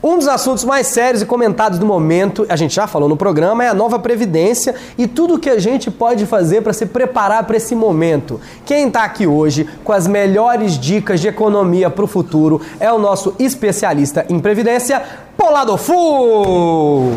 Um 0.00 0.18
dos 0.18 0.28
assuntos 0.28 0.64
mais 0.64 0.86
sérios 0.88 1.22
e 1.22 1.26
comentados 1.26 1.78
do 1.78 1.86
momento, 1.86 2.46
a 2.48 2.54
gente 2.54 2.74
já 2.74 2.86
falou 2.86 3.08
no 3.08 3.16
programa, 3.16 3.64
é 3.64 3.68
a 3.68 3.74
nova 3.74 3.98
Previdência 3.98 4.74
e 4.98 5.06
tudo 5.06 5.34
o 5.34 5.38
que 5.38 5.50
a 5.50 5.58
gente 5.58 5.90
pode 5.90 6.26
fazer 6.26 6.60
para 6.60 6.72
se 6.72 6.86
preparar 6.86 7.44
para 7.44 7.56
esse 7.56 7.74
momento. 7.74 8.40
Quem 8.64 8.88
está 8.88 9.04
aqui 9.04 9.26
hoje 9.26 9.68
com 9.82 9.92
as 9.92 10.06
melhores 10.06 10.78
dicas 10.78 11.20
de 11.20 11.28
economia 11.28 11.88
para 11.88 12.04
o 12.04 12.08
futuro 12.08 12.60
é 12.78 12.92
o 12.92 12.98
nosso 12.98 13.34
especialista 13.38 14.26
em 14.28 14.38
Previdência, 14.40 15.02
Polado 15.36 15.76
Fu! 15.76 17.12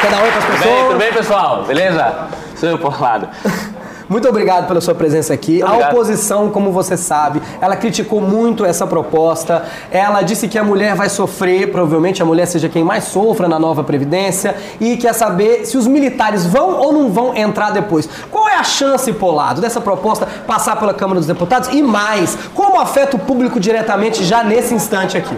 Quer 0.00 0.10
dar 0.10 0.22
oi 0.22 0.30
para 0.30 0.38
as 0.38 0.44
pessoas? 0.44 0.62
Tudo 0.62 0.70
bem, 0.70 0.86
tudo 0.86 0.98
bem, 0.98 1.12
pessoal? 1.12 1.64
Beleza? 1.64 2.14
Sou 2.54 2.68
eu, 2.68 2.78
Polado. 2.78 3.28
Muito 4.08 4.26
obrigado 4.26 4.66
pela 4.66 4.80
sua 4.80 4.94
presença 4.94 5.34
aqui. 5.34 5.62
Obrigado. 5.62 5.82
A 5.82 5.92
oposição, 5.92 6.48
como 6.50 6.72
você 6.72 6.96
sabe, 6.96 7.42
ela 7.60 7.76
criticou 7.76 8.20
muito 8.20 8.64
essa 8.64 8.86
proposta. 8.86 9.64
Ela 9.90 10.22
disse 10.22 10.48
que 10.48 10.56
a 10.56 10.64
mulher 10.64 10.94
vai 10.94 11.10
sofrer, 11.10 11.70
provavelmente 11.70 12.22
a 12.22 12.24
mulher 12.24 12.46
seja 12.46 12.68
quem 12.68 12.82
mais 12.82 13.04
sofra 13.04 13.48
na 13.48 13.58
nova 13.58 13.84
Previdência, 13.84 14.56
e 14.80 14.96
quer 14.96 15.12
saber 15.12 15.66
se 15.66 15.76
os 15.76 15.86
militares 15.86 16.46
vão 16.46 16.78
ou 16.78 16.92
não 16.92 17.10
vão 17.10 17.36
entrar 17.36 17.70
depois. 17.70 18.08
Qual 18.30 18.48
é 18.48 18.54
a 18.54 18.64
chance, 18.64 19.12
Polado, 19.12 19.60
dessa 19.60 19.80
proposta 19.80 20.26
passar 20.46 20.76
pela 20.76 20.94
Câmara 20.94 21.18
dos 21.18 21.26
Deputados? 21.26 21.68
E 21.70 21.82
mais, 21.82 22.38
como 22.54 22.80
afeta 22.80 23.16
o 23.16 23.18
público 23.18 23.60
diretamente 23.60 24.24
já 24.24 24.42
nesse 24.42 24.72
instante 24.72 25.18
aqui? 25.18 25.36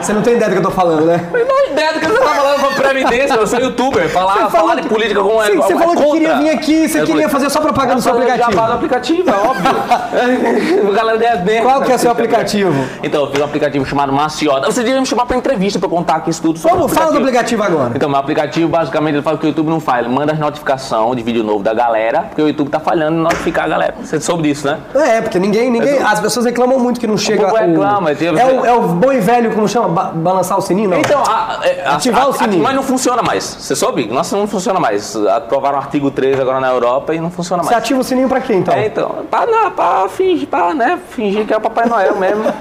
Você 0.00 0.12
não 0.12 0.22
tem 0.22 0.34
ideia 0.34 0.50
do 0.50 0.52
que 0.54 0.58
eu 0.58 0.70
tô 0.70 0.70
falando, 0.70 1.04
né? 1.06 1.28
Não 1.32 1.44
tenho 1.46 1.72
ideia 1.72 1.92
do 1.92 2.00
que 2.00 2.06
você 2.06 2.18
tá 2.18 2.26
falando 2.26 2.60
pra 2.60 2.90
Previdência, 2.90 3.34
eu 3.34 3.46
sou 3.46 3.60
youtuber, 3.60 4.08
falar, 4.08 4.32
Você 4.32 4.50
falou 4.50 4.68
falar 4.68 4.80
de 4.80 4.88
política 4.88 5.22
como 5.22 5.40
é 5.42 5.46
Sim, 5.46 5.56
você 5.56 5.72
é 5.72 5.78
falou 5.78 5.94
que 5.96 6.10
queria 6.10 6.36
vir 6.38 6.50
aqui, 6.50 6.88
você 6.88 7.00
Eu 7.00 7.06
queria 7.06 7.28
falei, 7.28 7.28
fazer 7.28 7.50
só 7.50 7.60
propaganda 7.60 7.96
do 7.96 8.02
seu 8.02 8.12
eu 8.12 8.18
aplicativo. 8.18 8.50
jabá 8.52 8.66
do 8.66 8.72
aplicativo, 8.72 9.30
é 9.30 9.32
óbvio. 9.34 10.88
A 10.88 10.90
galera 10.96 11.18
ganha 11.18 11.36
bem. 11.36 11.62
Qual 11.62 11.82
que 11.82 11.92
é 11.92 11.94
o 11.94 11.98
seu 11.98 12.10
aplicativo? 12.10 12.84
Então, 13.02 13.24
eu 13.24 13.30
fiz 13.30 13.40
um 13.40 13.44
aplicativo 13.44 13.84
chamado 13.86 14.12
Maciota. 14.12 14.66
Você 14.70 14.82
devia 14.82 15.00
me 15.00 15.06
chamar 15.06 15.26
pra 15.26 15.36
entrevista 15.36 15.78
pra 15.78 15.86
eu 15.86 15.90
contar 15.90 16.16
aqui 16.16 16.30
isso 16.30 16.42
tudo 16.42 16.58
sobre 16.58 16.76
Vamos, 16.78 16.90
o 16.92 16.94
fala 16.94 17.12
do 17.12 17.18
aplicativo 17.18 17.62
agora. 17.62 17.92
Então, 17.94 18.08
meu 18.08 18.18
aplicativo, 18.18 18.68
basicamente, 18.68 19.14
ele 19.16 19.22
faz 19.22 19.36
o 19.36 19.38
que 19.38 19.46
o 19.46 19.48
YouTube 19.48 19.68
não 19.68 19.80
faz. 19.80 20.04
Ele 20.04 20.14
manda 20.14 20.32
as 20.32 20.38
notificações 20.38 21.16
de 21.16 21.22
vídeo 21.22 21.44
novo 21.44 21.62
da 21.62 21.74
galera, 21.74 22.22
porque 22.22 22.42
o 22.42 22.48
YouTube 22.48 22.70
tá 22.70 22.80
falhando 22.80 23.18
em 23.18 23.22
notificar 23.22 23.66
a 23.66 23.68
galera. 23.68 23.94
Você 24.02 24.18
soube 24.20 24.42
disso, 24.44 24.66
né? 24.66 24.78
É, 24.94 25.20
porque 25.20 25.38
ninguém, 25.38 25.70
ninguém. 25.70 25.96
Eu- 25.96 26.06
As 26.06 26.18
pessoas 26.18 26.46
reclamam 26.46 26.78
muito 26.78 26.98
que 26.98 27.06
não 27.06 27.16
chega. 27.16 27.44
povo 27.46 27.56
reclama, 27.56 28.14
tipo, 28.14 28.36
é, 28.38 28.44
o, 28.46 28.66
é 28.66 28.72
o 28.72 28.80
bom 28.88 29.12
e 29.12 29.20
velho, 29.20 29.52
como 29.52 29.68
chama? 29.68 29.88
Ba- 29.90 30.10
balançar 30.14 30.58
o 30.58 30.60
sininho, 30.60 30.88
não? 30.90 30.98
Então, 30.98 31.22
a, 31.26 31.58
é, 31.62 31.82
a, 31.84 31.94
Ativar 31.94 32.24
a- 32.24 32.28
o 32.28 32.32
sininho. 32.32 32.62
Mas 32.62 32.74
não 32.74 32.82
funciona 32.82 33.22
mais. 33.22 33.44
Você 33.44 33.74
soube? 33.76 34.06
Nossa, 34.06 34.36
não 34.36 34.46
funciona 34.46 34.78
mais. 34.80 35.14
Aprovaram 35.16 35.76
o 35.78 35.80
artigo 35.80 36.10
3 36.10 36.38
agora 36.40 36.60
na 36.60 36.68
Europa 36.68 37.14
e 37.14 37.20
não 37.20 37.30
funciona 37.30 37.62
Você 37.62 37.70
mais. 37.70 37.82
ativa 37.84 38.00
o 38.00 38.04
sininho 38.04 38.28
pra 38.28 38.40
quê, 38.40 38.54
então? 38.54 38.74
É, 38.74 38.86
então, 38.86 39.10
pra, 39.30 39.46
não, 39.46 39.70
pra 39.70 40.08
fingir, 40.08 40.46
pra, 40.48 40.72
né, 40.74 40.98
fingir 41.10 41.46
que 41.46 41.52
é 41.52 41.56
o 41.56 41.60
Papai 41.60 41.86
Noel 41.86 42.16
mesmo. 42.16 42.44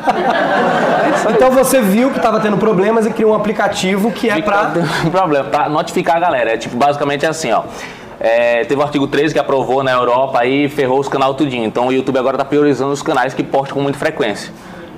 É. 1.29 1.31
Então 1.31 1.51
você 1.51 1.81
viu 1.81 2.12
que 2.12 2.19
tava 2.19 2.39
tendo 2.39 2.57
problemas 2.57 3.05
e 3.05 3.09
criou 3.12 3.31
um 3.31 3.36
aplicativo 3.36 4.12
que 4.12 4.29
é 4.29 4.36
Fica- 4.36 4.48
pra. 4.71 4.71
problema, 5.12 5.45
pra 5.45 5.69
notificar 5.69 6.17
a 6.17 6.19
galera. 6.19 6.53
É 6.53 6.57
tipo, 6.57 6.75
basicamente 6.77 7.25
é 7.25 7.29
assim, 7.29 7.51
ó. 7.51 7.63
É, 8.19 8.65
teve 8.65 8.79
o 8.79 8.83
artigo 8.83 9.07
13 9.07 9.33
que 9.33 9.39
aprovou 9.39 9.81
na 9.83 9.91
Europa 9.91 10.45
e 10.45 10.67
ferrou 10.69 11.00
os 11.00 11.07
canais 11.07 11.36
tudinho. 11.36 11.65
Então 11.65 11.88
o 11.88 11.91
YouTube 11.93 12.17
agora 12.19 12.38
tá 12.38 12.43
priorizando 12.45 12.91
os 12.91 13.01
canais 13.01 13.33
que 13.33 13.43
postam 13.43 13.75
com 13.77 13.81
muita 13.81 13.98
frequência. 13.98 14.51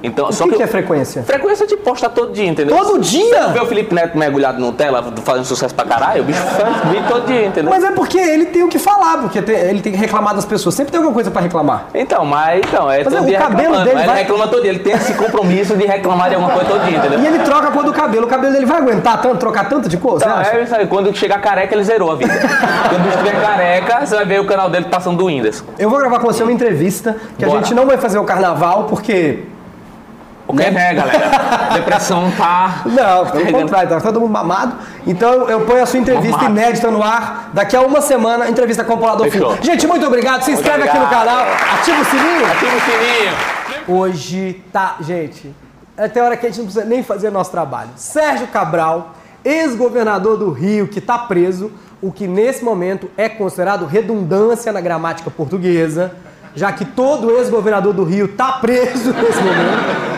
Então, 0.03 0.27
O 0.29 0.33
só 0.33 0.45
que, 0.45 0.51
que, 0.51 0.57
que 0.57 0.63
é 0.63 0.67
frequência? 0.67 1.23
Frequência 1.23 1.67
de 1.67 1.77
postar 1.77 2.09
todo 2.09 2.31
dia, 2.33 2.47
entendeu? 2.47 2.75
Todo 2.75 2.99
dia? 2.99 3.47
Vê 3.49 3.59
o 3.59 3.65
Felipe 3.65 3.93
Neto 3.93 4.17
mergulhado 4.17 4.59
no 4.59 4.71
tela, 4.71 5.03
fazendo 5.23 5.45
sucesso 5.45 5.75
pra 5.75 5.85
caralho, 5.85 6.21
o 6.21 6.25
bicho 6.25 6.41
faz 6.41 7.07
todo 7.07 7.25
dia, 7.27 7.45
entendeu? 7.45 7.69
Mas 7.71 7.83
é 7.83 7.91
porque 7.91 8.17
ele 8.17 8.45
tem 8.45 8.63
o 8.63 8.67
que 8.67 8.79
falar, 8.79 9.17
porque 9.19 9.37
ele 9.39 9.79
tem 9.81 9.91
que 9.91 9.97
reclamar 9.97 10.33
das 10.33 10.45
pessoas. 10.45 10.75
Sempre 10.75 10.91
tem 10.91 10.97
alguma 10.97 11.13
coisa 11.13 11.29
pra 11.29 11.41
reclamar. 11.41 11.85
Então, 11.93 12.25
mas 12.25 12.61
então, 12.67 12.89
é 12.91 13.03
Mas 13.03 13.13
todo 13.13 13.23
o 13.23 13.25
dia 13.25 13.37
cabelo 13.39 13.59
reclamando. 13.61 13.83
dele 13.85 13.99
Ele 13.99 14.07
vai- 14.07 14.17
reclama 14.23 14.47
todo 14.47 14.61
dia, 14.61 14.71
ele 14.71 14.79
tem 14.79 14.93
esse 14.93 15.13
compromisso 15.13 15.75
de 15.75 15.85
reclamar 15.85 16.29
de 16.29 16.35
alguma 16.35 16.53
coisa 16.53 16.69
todo 16.69 16.85
dia, 16.85 16.97
entendeu? 16.97 17.19
E 17.19 17.27
ele 17.27 17.39
troca 17.39 17.67
a 17.67 17.71
cor 17.71 17.83
do 17.83 17.93
cabelo. 17.93 18.25
O 18.25 18.29
cabelo 18.29 18.53
dele 18.53 18.65
vai 18.65 18.77
aguentar 18.77 19.21
tanto, 19.21 19.37
trocar 19.37 19.69
tanto 19.69 19.87
de 19.87 19.97
cor, 19.97 20.13
você 20.19 20.25
Então, 20.25 20.41
é 20.41 20.67
aí, 20.81 20.87
quando 20.87 21.15
chegar 21.15 21.39
careca, 21.41 21.75
ele 21.75 21.83
zerou 21.83 22.11
a 22.11 22.15
vida. 22.15 22.33
quando 22.89 23.07
estiver 23.07 23.41
careca, 23.41 24.05
você 24.05 24.15
vai 24.15 24.25
ver 24.25 24.39
o 24.41 24.45
canal 24.45 24.69
dele 24.69 24.85
passando 24.89 25.17
do 25.17 25.27
Windows. 25.27 25.63
Eu 25.77 25.89
vou 25.89 25.99
gravar 25.99 26.19
com 26.19 26.27
você 26.27 26.41
uma 26.43 26.51
entrevista 26.51 27.15
que 27.37 27.45
a 27.45 27.47
Bora. 27.47 27.59
gente 27.59 27.73
não 27.73 27.85
vai 27.85 27.97
fazer 27.97 28.17
o 28.19 28.23
carnaval 28.23 28.85
porque. 28.85 29.43
Que 30.55 30.63
é, 30.63 30.93
galera? 30.93 31.69
Depressão 31.73 32.31
tá. 32.37 32.81
Não, 32.85 33.25
pelo 33.27 33.51
contrário, 33.51 33.89
tá 33.89 34.01
todo 34.01 34.19
mundo 34.19 34.31
mamado. 34.31 34.75
Então 35.05 35.49
eu 35.49 35.61
ponho 35.61 35.83
a 35.83 35.85
sua 35.85 35.99
entrevista 35.99 36.37
Mamado. 36.37 36.51
inédita 36.59 36.91
no 36.91 37.03
ar. 37.03 37.49
Daqui 37.53 37.75
a 37.75 37.81
uma 37.81 38.01
semana, 38.01 38.49
entrevista 38.49 38.83
com 38.83 38.93
o 38.93 38.97
Polador. 38.97 39.29
Full. 39.29 39.57
Gente, 39.61 39.87
muito 39.87 40.05
obrigado. 40.05 40.43
Se 40.43 40.51
inscreve 40.51 40.83
aqui 40.83 40.97
no 40.97 41.03
obrigado. 41.05 41.27
canal, 41.27 41.45
ativa 41.79 42.01
o 42.01 42.05
sininho. 42.05 42.45
Ativa 42.45 42.75
o 42.75 42.81
sininho. 42.81 43.61
Hoje 43.87 44.63
tá, 44.71 44.95
gente, 45.01 45.53
até 45.97 46.21
hora 46.21 46.37
que 46.37 46.45
a 46.45 46.49
gente 46.49 46.59
não 46.59 46.65
precisa 46.65 46.85
nem 46.85 47.03
fazer 47.03 47.29
nosso 47.29 47.51
trabalho. 47.51 47.89
Sérgio 47.95 48.47
Cabral, 48.47 49.15
ex-governador 49.43 50.37
do 50.37 50.51
Rio, 50.51 50.87
que 50.87 51.01
tá 51.01 51.17
preso, 51.17 51.71
o 52.01 52.11
que 52.11 52.27
nesse 52.27 52.63
momento 52.63 53.09
é 53.17 53.29
considerado 53.29 53.85
redundância 53.85 54.71
na 54.71 54.81
gramática 54.81 55.29
portuguesa, 55.29 56.11
já 56.55 56.71
que 56.71 56.85
todo 56.85 57.31
ex-governador 57.31 57.93
do 57.93 58.03
Rio 58.03 58.27
tá 58.29 58.53
preso 58.53 59.13
nesse 59.13 59.41
momento. 59.41 60.10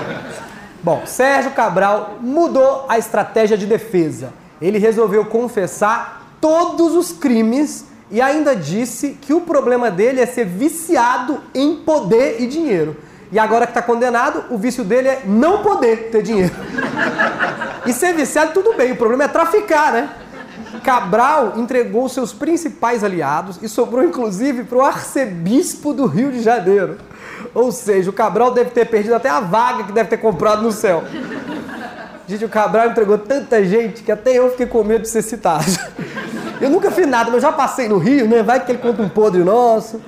Bom, 0.83 1.03
Sérgio 1.05 1.51
Cabral 1.51 2.17
mudou 2.19 2.85
a 2.89 2.97
estratégia 2.97 3.57
de 3.57 3.65
defesa. 3.65 4.33
Ele 4.61 4.77
resolveu 4.77 5.23
confessar 5.23 6.35
todos 6.41 6.93
os 6.93 7.13
crimes 7.13 7.85
e 8.11 8.21
ainda 8.21 8.53
disse 8.53 9.17
que 9.21 9.33
o 9.33 9.39
problema 9.39 9.89
dele 9.89 10.19
é 10.19 10.25
ser 10.25 10.45
viciado 10.45 11.39
em 11.55 11.77
poder 11.77 12.41
e 12.41 12.47
dinheiro. 12.47 12.97
E 13.31 13.39
agora 13.39 13.65
que 13.65 13.73
tá 13.73 13.81
condenado, 13.81 14.43
o 14.51 14.57
vício 14.57 14.83
dele 14.83 15.07
é 15.07 15.21
não 15.25 15.63
poder 15.63 16.09
ter 16.11 16.21
dinheiro. 16.21 16.53
E 17.85 17.93
ser 17.93 18.13
viciado, 18.13 18.51
tudo 18.53 18.73
bem, 18.75 18.91
o 18.91 18.97
problema 18.97 19.23
é 19.23 19.27
traficar, 19.29 19.93
né? 19.93 20.09
Cabral 20.83 21.53
entregou 21.55 22.09
seus 22.09 22.33
principais 22.33 23.03
aliados 23.03 23.57
e 23.61 23.69
sobrou 23.69 24.03
inclusive 24.03 24.65
para 24.65 24.77
o 24.77 24.81
arcebispo 24.81 25.93
do 25.93 26.05
Rio 26.05 26.29
de 26.29 26.41
Janeiro. 26.41 26.97
Ou 27.53 27.71
seja, 27.71 28.09
o 28.09 28.13
Cabral 28.13 28.51
deve 28.51 28.71
ter 28.71 28.85
perdido 28.85 29.15
até 29.15 29.29
a 29.29 29.39
vaga 29.39 29.83
que 29.83 29.91
deve 29.91 30.09
ter 30.09 30.17
comprado 30.17 30.61
no 30.63 30.71
céu. 30.71 31.03
Gente, 32.27 32.45
o 32.45 32.49
Cabral 32.49 32.87
entregou 32.87 33.17
tanta 33.17 33.63
gente 33.63 34.01
que 34.01 34.11
até 34.11 34.31
eu 34.31 34.49
fiquei 34.51 34.65
com 34.65 34.83
medo 34.83 35.01
de 35.01 35.09
ser 35.09 35.21
citado. 35.21 35.65
Eu 36.61 36.69
nunca 36.69 36.89
fiz 36.89 37.05
nada, 37.05 37.29
mas 37.29 37.41
já 37.41 37.51
passei 37.51 37.89
no 37.89 37.97
Rio, 37.97 38.27
né? 38.27 38.41
Vai 38.41 38.63
que 38.63 38.71
ele 38.71 38.79
conta 38.79 39.01
um 39.01 39.09
podre 39.09 39.43
nosso. 39.43 39.99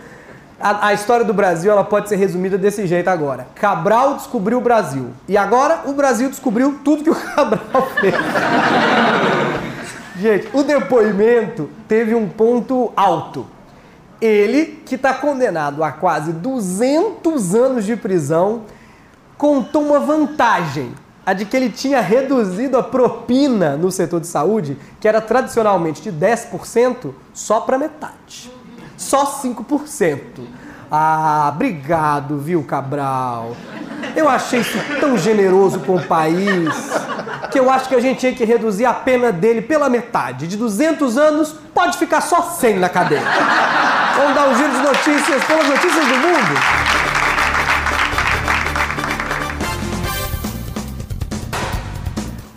A, 0.60 0.88
a, 0.88 0.94
história 0.94 1.26
do 1.26 1.34
Brasil 1.34 1.70
ela 1.70 1.84
pode 1.84 2.08
ser 2.08 2.16
resumida 2.16 2.58
desse 2.58 2.88
jeito 2.88 3.10
agora. 3.10 3.46
Cabral 3.56 4.16
descobriu 4.16 4.60
o 4.60 4.62
Brasil. 4.62 5.10
E 5.28 5.38
agora 5.38 5.82
o 5.86 5.92
Brasil 5.92 6.30
descobriu 6.30 6.80
tudo 6.84 7.04
que 7.04 7.10
o 7.10 7.16
Cabral 7.16 7.90
fez. 8.00 8.16
Gente, 10.18 10.48
o 10.54 10.64
depoimento 10.64 11.70
teve 11.90 12.16
um 12.16 12.30
ponto 12.30 12.94
alto. 12.96 13.46
Ele, 14.22 14.82
que 14.86 14.96
está 14.96 15.14
condenado 15.14 15.84
a 15.84 15.92
quase 15.92 16.32
200 16.32 17.54
anos 17.54 17.86
de 17.86 17.96
prisão, 17.96 18.64
contou 19.38 19.84
uma 19.84 20.00
vantagem 20.00 20.94
a 21.26 21.34
de 21.34 21.46
que 21.46 21.58
ele 21.58 21.70
tinha 21.70 22.00
reduzido 22.02 22.78
a 22.78 22.84
propina 22.84 23.76
no 23.76 23.92
setor 23.92 24.22
de 24.22 24.28
saúde, 24.28 24.78
que 25.00 25.08
era 25.08 25.20
tradicionalmente 25.20 26.02
de 26.02 26.12
10%, 26.12 27.14
só 27.34 27.62
para 27.62 27.80
metade. 27.80 28.52
Só 28.96 29.42
5%. 29.42 30.20
Ah, 30.92 31.52
obrigado, 31.54 32.38
viu, 32.38 32.64
Cabral? 32.64 33.56
Eu 34.16 34.30
achei 34.30 34.62
isso 34.62 34.78
tão 35.00 35.18
generoso 35.18 35.80
com 35.82 35.96
o 35.96 36.04
país 36.04 36.70
que 37.52 37.60
eu 37.60 37.70
acho 37.70 37.90
que 37.90 37.96
a 37.96 38.00
gente 38.00 38.20
tinha 38.20 38.34
que 38.34 38.46
reduzir 38.46 38.86
a 38.86 38.94
pena 38.94 39.32
dele 39.32 39.62
pela 39.62 39.90
metade. 39.90 40.48
De 40.48 40.56
200 40.56 41.18
anos, 41.18 41.56
pode 41.74 41.98
ficar 41.98 42.22
só 42.22 42.42
100 42.42 42.80
na 42.80 42.90
cadeia. 42.90 43.24
Vamos 44.18 44.36
dar 44.36 44.48
um 44.48 44.56
giro 44.56 44.72
de 44.72 44.78
notícias 44.78 45.44
pelas 45.44 45.68
notícias 45.68 46.08
do 46.08 46.16
mundo. 46.16 46.86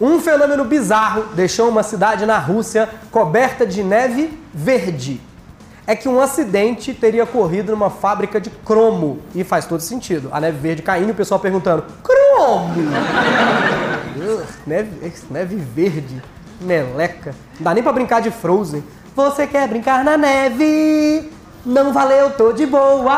Um 0.00 0.20
fenômeno 0.20 0.64
bizarro 0.64 1.24
deixou 1.34 1.68
uma 1.68 1.82
cidade 1.82 2.24
na 2.24 2.38
Rússia 2.38 2.88
coberta 3.10 3.66
de 3.66 3.82
neve 3.82 4.40
verde. 4.54 5.20
É 5.88 5.96
que 5.96 6.06
um 6.06 6.20
acidente 6.20 6.92
teria 6.92 7.24
ocorrido 7.24 7.72
numa 7.72 7.88
fábrica 7.88 8.38
de 8.38 8.50
cromo. 8.50 9.20
E 9.34 9.42
faz 9.42 9.64
todo 9.64 9.80
sentido. 9.80 10.28
A 10.30 10.38
neve 10.38 10.58
verde 10.58 10.82
caindo 10.82 11.08
e 11.08 11.12
o 11.12 11.14
pessoal 11.14 11.40
perguntando: 11.40 11.82
cromo! 12.04 12.74
uh, 14.18 14.46
neve, 14.68 15.12
neve 15.30 15.56
verde, 15.56 16.22
meleca. 16.60 17.34
Não 17.56 17.64
dá 17.64 17.72
nem 17.72 17.82
pra 17.82 17.90
brincar 17.90 18.20
de 18.20 18.30
Frozen. 18.30 18.84
Você 19.16 19.46
quer 19.46 19.66
brincar 19.66 20.04
na 20.04 20.18
neve? 20.18 21.32
Não 21.64 21.90
valeu, 21.90 22.32
tô 22.32 22.52
de 22.52 22.66
boa! 22.66 23.16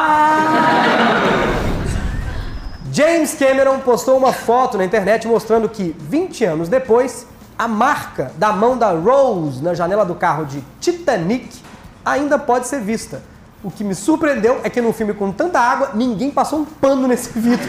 James 2.93 3.35
Cameron 3.35 3.81
postou 3.81 4.17
uma 4.17 4.33
foto 4.33 4.79
na 4.79 4.85
internet 4.85 5.27
mostrando 5.27 5.69
que 5.69 5.97
20 5.99 6.45
anos 6.45 6.69
depois, 6.69 7.27
a 7.59 7.67
marca 7.67 8.31
da 8.37 8.53
mão 8.53 8.79
da 8.79 8.93
Rose 8.93 9.61
na 9.61 9.75
janela 9.75 10.05
do 10.05 10.15
carro 10.15 10.47
de 10.47 10.63
Titanic 10.81 11.69
ainda 12.05 12.39
pode 12.39 12.67
ser 12.67 12.81
vista. 12.81 13.23
O 13.63 13.71
que 13.71 13.85
me 13.85 13.95
surpreendeu 13.95 14.61
é 14.65 14.71
que 14.71 14.81
num 14.81 14.93
filme 14.93 15.13
com 15.13 15.31
tanta 15.31 15.61
água, 15.61 15.91
ninguém 15.95 16.31
passou 16.31 16.61
um 16.61 16.65
pano 16.65 17.07
nesse 17.07 17.39
vidro. 17.39 17.69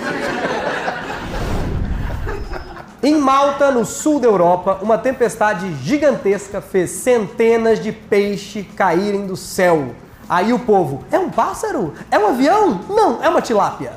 Em 3.04 3.16
Malta, 3.20 3.72
no 3.72 3.84
sul 3.84 4.20
da 4.20 4.28
Europa, 4.28 4.78
uma 4.82 4.98
tempestade 4.98 5.74
gigantesca 5.84 6.62
fez 6.62 6.92
centenas 6.92 7.80
de 7.80 7.92
peixes 7.92 8.66
caírem 8.76 9.26
do 9.26 9.36
céu. 9.36 9.96
Aí 10.30 10.54
o 10.54 10.60
povo, 10.60 11.04
é 11.12 11.18
um 11.18 11.30
pássaro? 11.30 11.94
É 12.12 12.20
um 12.20 12.28
avião? 12.28 12.80
Não, 12.88 13.22
é 13.24 13.28
uma 13.28 13.42
tilápia. 13.42 13.94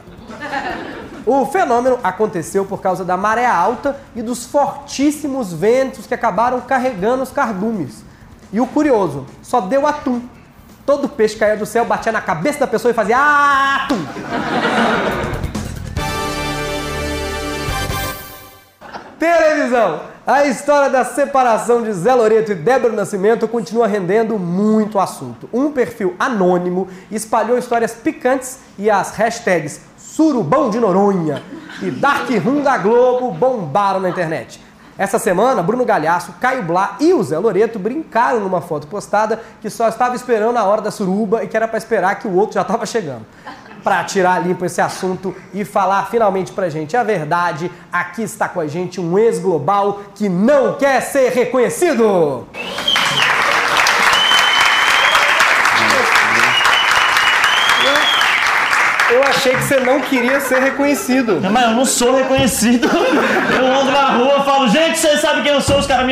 O 1.26 1.46
fenômeno 1.46 1.98
aconteceu 2.02 2.64
por 2.64 2.80
causa 2.80 3.04
da 3.04 3.16
maré 3.16 3.46
alta 3.46 3.96
e 4.16 4.22
dos 4.22 4.46
fortíssimos 4.46 5.52
ventos 5.52 6.06
que 6.06 6.14
acabaram 6.14 6.60
carregando 6.60 7.22
os 7.22 7.30
cardumes. 7.30 8.02
E 8.54 8.60
o 8.60 8.68
curioso, 8.68 9.26
só 9.42 9.60
deu 9.60 9.84
atum. 9.84 10.22
Todo 10.86 11.08
peixe 11.08 11.34
caía 11.34 11.56
do 11.56 11.66
céu, 11.66 11.84
batia 11.84 12.12
na 12.12 12.20
cabeça 12.20 12.60
da 12.60 12.68
pessoa 12.68 12.92
e 12.92 12.94
fazia 12.94 13.18
atum. 13.18 13.98
Televisão. 19.18 20.02
A 20.24 20.46
história 20.46 20.88
da 20.88 21.04
separação 21.04 21.82
de 21.82 21.92
Zé 21.92 22.14
Loreto 22.14 22.52
e 22.52 22.54
Débora 22.54 22.92
Nascimento 22.92 23.48
continua 23.48 23.88
rendendo 23.88 24.38
muito 24.38 25.00
assunto. 25.00 25.48
Um 25.52 25.72
perfil 25.72 26.14
anônimo 26.16 26.86
espalhou 27.10 27.58
histórias 27.58 27.92
picantes 27.92 28.60
e 28.78 28.88
as 28.88 29.16
hashtags 29.16 29.80
Surubão 29.98 30.70
de 30.70 30.78
Noronha 30.78 31.42
e 31.82 31.90
Dark 31.90 32.30
Room 32.30 32.62
da 32.62 32.78
Globo 32.78 33.32
bombaram 33.32 33.98
na 33.98 34.10
internet. 34.10 34.62
Essa 34.96 35.18
semana, 35.18 35.60
Bruno 35.60 35.84
Galhaço, 35.84 36.34
Caio 36.40 36.62
Blá 36.62 36.96
e 37.00 37.12
o 37.12 37.22
Zé 37.22 37.36
Loreto 37.36 37.80
brincaram 37.80 38.38
numa 38.38 38.60
foto 38.60 38.86
postada 38.86 39.40
que 39.60 39.68
só 39.68 39.88
estava 39.88 40.14
esperando 40.14 40.56
a 40.56 40.62
hora 40.62 40.80
da 40.80 40.90
suruba 40.90 41.42
e 41.42 41.48
que 41.48 41.56
era 41.56 41.66
para 41.66 41.78
esperar 41.78 42.20
que 42.20 42.28
o 42.28 42.34
outro 42.34 42.54
já 42.54 42.62
estava 42.62 42.86
chegando. 42.86 43.26
Para 43.82 44.04
tirar 44.04 44.46
limpo 44.46 44.64
esse 44.64 44.80
assunto 44.80 45.34
e 45.52 45.64
falar 45.64 46.08
finalmente 46.10 46.52
pra 46.52 46.68
gente 46.68 46.96
a 46.96 47.02
verdade, 47.02 47.70
aqui 47.92 48.22
está 48.22 48.48
com 48.48 48.60
a 48.60 48.68
gente 48.68 49.00
um 49.00 49.18
ex-global 49.18 50.00
que 50.14 50.28
não 50.28 50.74
quer 50.74 51.00
ser 51.00 51.30
reconhecido. 51.32 52.46
Achei 59.44 59.56
que 59.56 59.64
você 59.64 59.80
não 59.80 60.00
queria 60.00 60.40
ser 60.40 60.58
reconhecido. 60.60 61.38
Mas 61.50 61.64
eu 61.64 61.70
não 61.72 61.84
sou 61.84 62.16
reconhecido. 62.16 62.88
Eu 63.54 63.66
ando 63.66 63.92
na 63.92 64.10
rua 64.12 64.42
falo, 64.44 64.68
gente, 64.68 64.98
vocês 64.98 65.20
sabem 65.20 65.42
quem 65.42 65.52
eu 65.52 65.60
sou, 65.60 65.78
os 65.78 65.86
caras. 65.86 66.04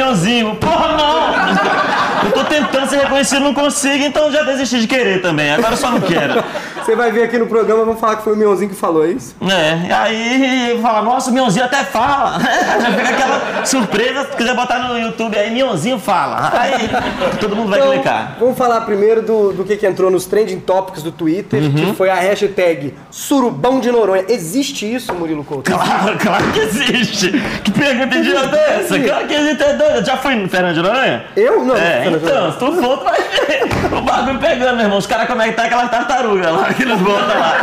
Porra, 0.61 0.97
não! 0.97 2.12
Eu 2.25 2.33
tô 2.33 2.45
tentando 2.45 2.89
ser 2.89 2.99
reconhecido, 3.01 3.41
não 3.41 3.55
consigo, 3.55 4.05
então 4.05 4.31
já 4.31 4.43
desisti 4.43 4.81
de 4.81 4.87
querer 4.87 5.21
também. 5.23 5.51
Agora 5.53 5.73
eu 5.73 5.77
só 5.77 5.91
não 5.91 6.01
quero. 6.01 6.43
Você 6.77 6.97
vai 6.97 7.11
vir 7.13 7.23
aqui 7.23 7.39
no 7.39 7.47
programa, 7.47 7.85
vamos 7.85 8.01
falar 8.01 8.17
que 8.17 8.25
foi 8.25 8.33
o 8.33 8.37
Mionzinho 8.37 8.71
que 8.71 8.77
falou, 8.77 9.05
é 9.05 9.11
isso? 9.11 9.35
É, 9.49 9.93
aí 9.93 10.79
fala, 10.83 11.03
nossa, 11.03 11.31
o 11.31 11.35
Mionzinho 11.35 11.65
até 11.65 11.85
fala. 11.85 12.39
Já 12.43 12.91
fica 12.93 13.09
aquela 13.11 13.65
surpresa, 13.67 14.27
se 14.31 14.37
quiser 14.37 14.55
botar 14.55 14.79
no 14.81 14.99
YouTube 14.99 15.37
aí, 15.37 15.51
Mionzinho 15.51 15.99
fala. 15.99 16.51
Aí 16.59 16.89
todo 17.41 17.55
mundo 17.57 17.71
vai 17.71 17.79
Então, 17.79 17.93
clicar. 17.93 18.37
Vamos 18.39 18.57
falar 18.59 18.81
primeiro 18.83 19.23
do, 19.23 19.53
do 19.53 19.65
que, 19.65 19.77
que 19.77 19.87
entrou 19.87 20.11
nos 20.11 20.27
trending 20.27 20.61
topics 20.61 21.03
do 21.03 21.13
Twitter, 21.13 21.61
que 21.73 21.93
foi 21.95 22.11
a 22.11 22.15
hashtag 22.17 22.95
Surubão 23.11 23.79
de 23.81 23.91
Noronha. 23.91 24.25
Existe 24.29 24.93
isso, 24.93 25.13
Murilo 25.15 25.45
Couto? 25.45 25.71
Claro, 25.71 26.19
claro 26.19 26.45
que 26.53 26.61
existe. 26.61 27.31
Que 27.65 27.71
pergunta 27.71 28.17
idiota 28.17 28.57
é 28.57 28.81
essa? 28.81 28.99
Claro 28.99 29.27
que 29.27 29.35
existe, 29.35 29.63
é. 29.63 30.05
Já 30.05 30.17
foi 30.17 30.35
no 30.35 30.49
Fernando 30.49 30.75
de 30.75 30.83
Noronha? 30.83 31.25
Eu 31.37 31.65
não. 31.65 31.77
É, 31.77 32.12
Fernando 32.21 32.55
então, 32.57 32.71
se 32.73 32.77
tu 32.77 32.83
for, 32.83 32.99
tu 32.99 33.05
vai 33.05 33.21
ver. 33.21 33.95
O 33.97 34.01
bagulho 34.03 34.39
pegando, 34.39 34.77
meu 34.77 34.85
irmão. 34.85 34.99
Os 34.99 35.07
caras 35.07 35.27
como 35.27 35.43
é 35.43 35.47
que 35.49 35.53
tá 35.55 35.65
aquelas 35.65 35.91
tartarugas 35.91 36.53
lá 36.53 36.73
que 36.75 36.83
eles 36.83 36.99
botam 37.01 37.39
lá. 37.39 37.55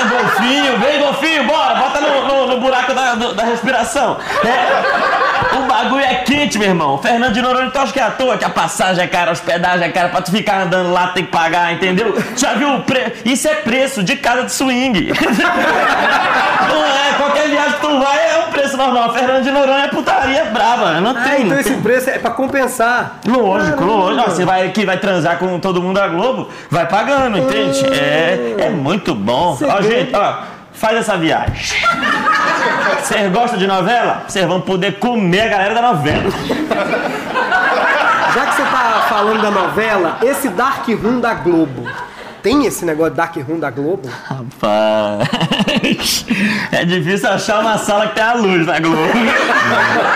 É 0.00 0.04
golfinho, 0.08 0.78
vem 0.78 0.98
golfinho, 1.00 1.44
bora, 1.44 1.74
bota 1.76 2.00
no, 2.00 2.26
no- 2.26 2.46
no 2.48 2.60
buraco 2.60 2.92
da, 2.94 3.14
da 3.14 3.44
respiração. 3.44 4.16
É, 4.44 5.19
o 5.58 5.62
bagulho 5.66 6.04
é 6.04 6.14
quente, 6.16 6.58
meu 6.58 6.68
irmão. 6.68 6.98
Fernando 6.98 7.32
de 7.32 7.42
Noronha, 7.42 7.70
tu 7.70 7.78
acha 7.78 7.92
que 7.92 7.98
é 8.00 8.02
à 8.04 8.10
toa 8.10 8.36
que 8.38 8.44
a 8.44 8.50
passagem 8.50 9.04
é 9.04 9.06
cara, 9.06 9.30
a 9.30 9.32
hospedagem 9.32 9.88
é 9.88 9.90
cara, 9.90 10.08
pra 10.08 10.22
tu 10.22 10.30
ficar 10.30 10.62
andando 10.62 10.92
lá 10.92 11.08
tem 11.08 11.24
que 11.24 11.30
pagar, 11.30 11.72
entendeu? 11.72 12.16
Já 12.36 12.54
viu 12.54 12.74
o 12.76 12.82
preço? 12.82 13.12
Isso 13.24 13.48
é 13.48 13.54
preço 13.56 14.02
de 14.02 14.16
casa 14.16 14.44
de 14.44 14.52
swing. 14.52 15.12
Não 16.68 16.84
é, 16.84 17.12
qualquer 17.16 17.48
viagem 17.48 17.72
que 17.74 17.80
tu 17.80 17.98
vai 17.98 18.18
é 18.30 18.44
um 18.46 18.50
preço 18.52 18.76
normal. 18.76 19.12
Fernando 19.12 19.42
de 19.42 19.50
Noronha 19.50 19.84
é 19.84 19.88
putaria 19.88 20.44
brava, 20.46 21.00
não 21.00 21.10
Ah, 21.12 21.14
tem. 21.24 21.34
então 21.42 21.48
não 21.50 21.58
esse 21.60 21.74
preço 21.74 22.10
é 22.10 22.18
pra 22.18 22.30
compensar. 22.30 23.18
Lógico, 23.26 23.78
Caramba. 23.78 23.94
lógico. 23.94 24.30
Você 24.30 24.44
vai 24.44 24.66
aqui, 24.66 24.84
vai 24.86 24.98
transar 24.98 25.38
com 25.38 25.58
todo 25.58 25.82
mundo 25.82 25.96
da 25.98 26.08
Globo, 26.08 26.48
vai 26.70 26.86
pagando, 26.86 27.38
entende? 27.38 27.84
É, 27.92 28.54
é 28.58 28.70
muito 28.70 29.14
bom. 29.14 29.54
Você 29.56 29.64
Ó, 29.66 29.80
gente, 29.82 30.14
ó, 30.14 30.34
faz 30.72 30.98
essa 30.98 31.16
viagem. 31.16 31.54
Vocês 33.02 33.32
gostam 33.32 33.58
de 33.58 33.66
novela? 33.66 34.24
Vocês 34.26 34.46
vão 34.46 34.60
poder 34.60 34.98
comer 34.98 35.42
a 35.42 35.48
galera 35.48 35.74
da 35.74 35.82
novela. 35.82 36.30
Já 38.34 38.46
que 38.46 38.54
você 38.56 38.62
tá 38.62 39.06
falando 39.08 39.42
da 39.42 39.50
novela, 39.50 40.18
esse 40.22 40.48
Dark 40.48 40.86
Room 40.88 41.20
da 41.20 41.34
Globo. 41.34 41.86
Tem 42.42 42.64
esse 42.66 42.84
negócio 42.84 43.14
Dark 43.14 43.36
Room 43.36 43.58
da 43.58 43.70
Globo? 43.70 44.08
Rapaz. 44.08 45.28
É 46.72 46.84
difícil 46.84 47.28
achar 47.28 47.60
uma 47.60 47.76
sala 47.78 48.08
que 48.08 48.14
tem 48.14 48.24
a 48.24 48.34
luz 48.34 48.66
na 48.66 48.78
Globo. 48.78 48.96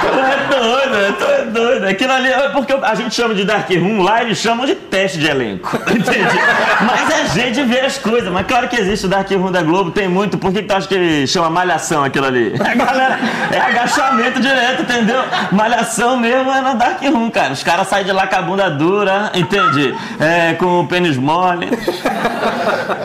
Tu 0.04 0.18
é 0.18 0.60
doido, 0.60 1.16
tu 1.18 1.24
é 1.24 1.44
doido. 1.46 1.86
Aquilo 1.86 2.12
ali 2.12 2.28
é 2.28 2.48
porque 2.50 2.72
a 2.72 2.94
gente 2.94 3.14
chama 3.14 3.34
de 3.34 3.44
Dark 3.44 3.68
Room, 3.70 4.02
lá 4.02 4.22
eles 4.22 4.38
chamam 4.38 4.66
de 4.66 4.74
teste 4.74 5.18
de 5.18 5.26
elenco. 5.26 5.76
Entende? 5.90 6.38
Mas 6.80 7.10
é 7.10 7.28
jeito 7.28 7.54
de 7.54 7.62
ver 7.62 7.84
as 7.84 7.98
coisas. 7.98 8.30
Mas 8.30 8.46
claro 8.46 8.68
que 8.68 8.76
existe 8.76 9.06
o 9.06 9.08
Dark 9.08 9.30
Room 9.30 9.50
da 9.50 9.62
Globo, 9.62 9.90
tem 9.90 10.08
muito. 10.08 10.38
Por 10.38 10.52
que, 10.52 10.62
tu 10.62 10.72
acha 10.72 10.86
que 10.86 11.26
chama 11.26 11.50
malhação 11.50 12.04
aquilo 12.04 12.26
ali? 12.26 12.54
A 12.60 12.74
galera 12.74 13.18
é 13.50 13.58
agachamento 13.58 14.40
direto, 14.40 14.82
entendeu? 14.82 15.22
Malhação 15.52 16.16
mesmo 16.16 16.50
é 16.50 16.60
no 16.60 16.74
Dark 16.74 17.02
Room, 17.02 17.30
cara. 17.30 17.52
Os 17.52 17.62
caras 17.62 17.88
saem 17.88 18.04
de 18.04 18.12
lá 18.12 18.26
com 18.26 18.36
a 18.36 18.42
bunda 18.42 18.70
dura, 18.70 19.30
entende? 19.34 19.94
É, 20.20 20.54
com 20.54 20.80
o 20.80 20.86
pênis 20.86 21.16
mole. 21.16 21.68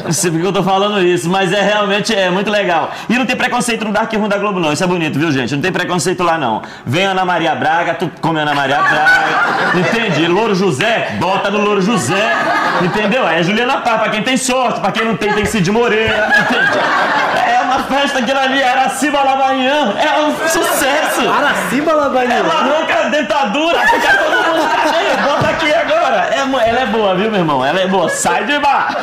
Não 0.04 0.12
sei 0.12 0.32
porque 0.32 0.45
eu 0.45 0.54
tô 0.54 0.63
falando 0.63 1.02
isso, 1.02 1.30
mas 1.30 1.54
é 1.54 1.62
realmente 1.62 2.13
é 2.15 2.30
muito 2.30 2.50
legal. 2.50 2.91
E 3.08 3.17
não 3.17 3.26
tem 3.26 3.36
preconceito 3.36 3.86
no 3.86 3.91
Dark 3.91 4.12
Room 4.13 4.28
da 4.28 4.38
Globo, 4.38 4.60
não. 4.60 4.74
Isso 4.74 4.84
é 4.84 4.88
bonito, 4.88 5.19
viu, 5.19 5.32
gente? 5.32 5.54
Não 5.54 5.62
tem 5.62 5.72
preconceito 5.72 6.24
lá, 6.24 6.38
não. 6.38 6.62
Vem 6.86 7.06
Ana 7.06 7.24
Maria 7.24 7.54
Braga, 7.56 7.93
tu 7.93 8.10
come 8.22 8.39
Ana 8.39 8.56
Maria 8.56 8.82
Braga. 8.82 9.80
Entendi. 9.80 10.28
Louro 10.28 10.56
José, 10.56 11.15
bota 11.19 11.50
no 11.50 11.60
Louro 11.60 11.82
José. 11.82 12.32
Entendeu? 12.82 13.28
É 13.28 13.43
Juliana 13.43 13.78
Pá, 13.78 13.98
pra 14.00 14.10
quem 14.10 14.24
tem 14.24 14.38
sorte, 14.38 14.80
pra 14.80 14.91
quem 14.91 15.06
não 15.06 15.15
tem, 15.15 15.32
tem 15.34 15.45
Cid 15.45 15.69
Moreira. 15.72 16.30
Entende? 16.39 16.80
É 17.45 17.48
festa 17.83 18.19
aquilo 18.19 18.39
ali, 18.39 18.63
Araciba 18.63 19.23
Lavanhã. 19.23 19.93
É 19.97 20.19
um 20.19 20.35
sucesso. 20.47 21.29
Araciba 21.29 21.91
Ela 21.91 22.03
Labanina. 22.03 22.43
arranca 22.49 23.05
a 23.05 23.09
dentadura, 23.09 23.79
fica 23.87 24.13
todo 24.17 24.31
mundo. 24.31 24.69
Ei, 24.99 25.17
bota 25.23 25.49
aqui 25.49 25.73
agora. 25.73 26.29
É, 26.31 26.39
ela 26.69 26.79
é 26.81 26.85
boa, 26.85 27.15
viu, 27.15 27.29
meu 27.29 27.39
irmão? 27.39 27.63
Ela 27.65 27.81
é 27.81 27.87
boa. 27.87 28.09
Sai 28.09 28.43
de 28.45 28.57
baixo. 28.59 28.97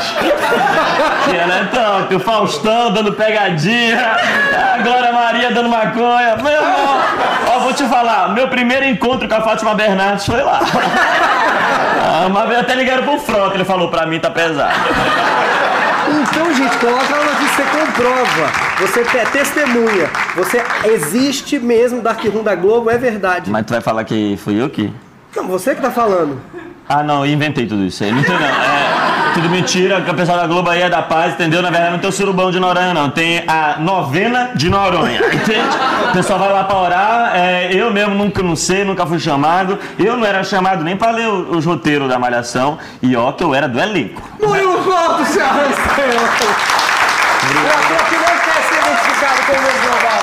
Que 1.29 1.37
ela 1.37 1.55
é 1.55 1.65
top. 1.65 2.15
O 2.15 2.21
Faustão 2.21 2.93
dando 2.93 3.13
pegadinha. 3.13 4.17
A 4.75 4.79
Glória 4.83 5.13
Maria 5.13 5.51
dando 5.53 5.69
maconha. 5.69 6.37
Meu 6.37 6.53
irmão. 6.53 7.01
Ó, 7.55 7.59
vou 7.61 7.73
te 7.73 7.85
falar. 7.85 8.29
Meu 8.31 8.49
primeiro 8.49 8.85
encontro 8.85 9.29
com 9.29 9.35
a 9.35 9.41
Fátima 9.41 9.75
Bernardes 9.75 10.27
foi 10.27 10.43
lá. 10.43 10.61
Ah, 12.09 12.27
Uma 12.27 12.47
vez 12.47 12.61
até 12.61 12.75
ligaram 12.75 13.03
pro 13.05 13.19
Frota. 13.19 13.55
Ele 13.55 13.65
falou 13.65 13.89
pra 13.89 14.07
mim, 14.07 14.19
tá 14.19 14.31
pesado. 14.31 14.73
Então, 16.09 16.55
gente, 16.55 16.77
coloca 16.79 17.09
na 17.11 17.25
notícia, 17.25 17.57
você 17.57 17.63
comprova. 17.79 18.53
Você 18.81 19.01
é 19.17 19.25
testemunha. 19.25 20.11
Você 20.37 20.63
existe 20.85 21.59
mesmo, 21.59 22.01
Dark 22.01 22.23
Room 22.25 22.43
da 22.43 22.55
Globo, 22.55 22.91
é 22.91 22.99
verdade. 22.99 23.51
Mas 23.51 23.67
tu 23.67 23.73
vai 23.73 23.81
falar 23.81 24.05
que 24.05 24.37
fui 24.37 24.61
eu 24.61 24.69
que. 24.71 24.93
Não, 25.35 25.47
você 25.47 25.75
que 25.75 25.83
tá 25.83 25.91
falando. 25.91 26.41
Ah, 26.89 27.03
não, 27.03 27.27
eu 27.27 27.33
inventei 27.33 27.67
tudo 27.67 27.85
isso 27.85 28.05
aí. 28.05 28.13
Não 28.13 28.23
tem, 28.23 28.35
não. 28.35 28.47
É 28.47 28.76
tudo 29.37 29.51
mentira, 29.51 30.01
que 30.01 30.11
o 30.11 30.15
pessoal 30.15 30.39
da 30.39 30.47
Globo 30.47 30.71
aí 30.71 30.81
é 30.81 30.89
da 30.89 31.03
paz, 31.03 31.35
entendeu? 31.35 31.61
Na 31.61 31.69
verdade, 31.71 31.93
não 31.93 31.99
tem 31.99 32.09
o 32.09 32.13
surubão 32.13 32.51
de 32.51 32.59
Noronha, 32.59 32.95
não. 32.95 33.11
Tem 33.11 33.45
a 33.47 33.77
novena 33.79 34.51
de 34.55 34.71
Noronha, 34.71 35.21
entende? 35.33 35.77
O 36.09 36.13
pessoal 36.13 36.39
vai 36.39 36.51
lá 36.53 36.65
pra 36.65 36.77
orar. 36.79 37.37
é, 37.37 37.69
eu 37.73 37.91
mesmo 37.93 38.15
nunca 38.15 38.43
não 38.43 38.57
sei, 38.57 38.83
nunca 38.85 39.05
fui 39.07 39.19
chamado. 39.19 39.79
Eu 39.99 40.17
não 40.17 40.25
era 40.27 40.43
chamado 40.43 40.83
nem 40.83 40.97
pra 40.97 41.11
ler 41.11 41.29
o- 41.29 41.57
os 41.57 41.67
roteiros 41.67 42.09
da 42.09 42.19
Malhação. 42.19 42.79
E 43.03 43.15
ó, 43.15 43.31
que 43.33 43.45
eu 43.45 43.55
era 43.55 43.69
do 43.69 43.79
elenco. 43.79 44.23
Murilo 44.43 44.79
Couto, 44.83 45.25
se 45.27 45.39
arranceu. 45.41 45.77
O 46.17 47.59
ator 47.69 48.09
que 48.09 48.17
não 48.17 48.25
quer 48.25 48.63
ser 48.69 48.79
identificado 48.79 49.43
como 49.47 49.61
global. 49.61 50.23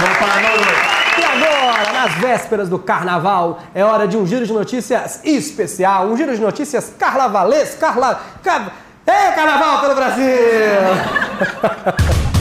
Vamos 0.00 0.16
pra 0.16 0.40
noite. 0.48 1.05
E 1.18 1.24
agora, 1.24 1.92
nas 1.92 2.12
vésperas 2.14 2.68
do 2.68 2.78
carnaval, 2.78 3.60
é 3.74 3.82
hora 3.84 4.06
de 4.06 4.16
um 4.16 4.26
giro 4.26 4.44
de 4.46 4.52
notícias 4.52 5.20
especial, 5.24 6.06
um 6.06 6.16
giro 6.16 6.34
de 6.34 6.40
notícias 6.40 6.92
carnavalesco, 6.98 7.80
carla... 7.80 8.20
Car... 8.42 8.72
É 9.06 9.30
carnaval 9.32 9.80
pelo 9.80 9.94
Brasil! 9.94 10.24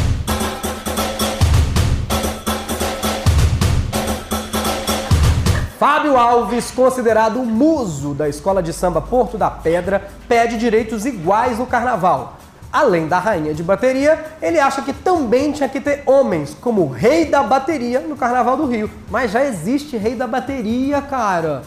Fábio 5.77 6.17
Alves, 6.17 6.71
considerado 6.71 7.39
o 7.39 7.45
muso 7.45 8.13
da 8.13 8.27
escola 8.27 8.63
de 8.63 8.73
samba 8.73 9.01
Porto 9.01 9.37
da 9.37 9.51
Pedra, 9.51 10.09
pede 10.27 10.57
direitos 10.57 11.05
iguais 11.05 11.59
no 11.59 11.67
carnaval. 11.67 12.37
Além 12.71 13.07
da 13.07 13.19
rainha 13.19 13.53
de 13.53 13.63
bateria, 13.63 14.23
ele 14.41 14.59
acha 14.59 14.81
que 14.81 14.91
também 14.91 15.51
tinha 15.51 15.69
que 15.69 15.79
ter 15.79 16.03
homens 16.05 16.55
como 16.59 16.81
o 16.81 16.89
rei 16.89 17.25
da 17.25 17.41
bateria 17.41 17.99
no 18.01 18.15
carnaval 18.15 18.57
do 18.57 18.65
Rio. 18.65 18.89
Mas 19.09 19.31
já 19.31 19.43
existe 19.43 19.97
rei 19.97 20.15
da 20.15 20.27
bateria, 20.27 21.01
cara. 21.01 21.63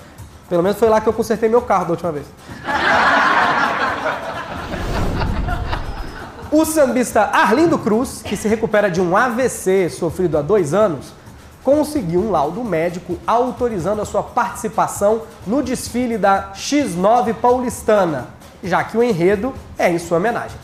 Pelo 0.49 0.63
menos 0.63 0.79
foi 0.79 0.89
lá 0.89 1.01
que 1.01 1.09
eu 1.09 1.13
consertei 1.13 1.49
meu 1.49 1.63
carro 1.63 1.85
da 1.87 1.91
última 1.93 2.13
vez. 2.13 2.27
O 6.51 6.65
sambista 6.65 7.25
Arlindo 7.25 7.79
Cruz, 7.79 8.23
que 8.25 8.35
se 8.35 8.49
recupera 8.49 8.91
de 8.91 9.03
um 9.03 9.15
AVC 9.15 9.91
sofrido 9.91 10.39
há 10.39 10.43
dois 10.43 10.73
anos, 10.73 11.13
conseguiu 11.63 12.21
um 12.21 12.31
laudo 12.31 12.65
médico 12.65 13.19
autorizando 13.27 14.01
a 14.01 14.07
sua 14.07 14.23
participação 14.23 15.23
no 15.47 15.63
desfile 15.63 16.17
da 16.17 16.53
X9 16.55 17.35
paulistana, 17.35 18.29
já 18.65 18.83
que 18.83 18.97
o 18.97 19.03
enredo 19.03 19.53
é 19.79 19.91
em 19.91 19.99
sua 19.99 20.17
homenagem. 20.17 20.57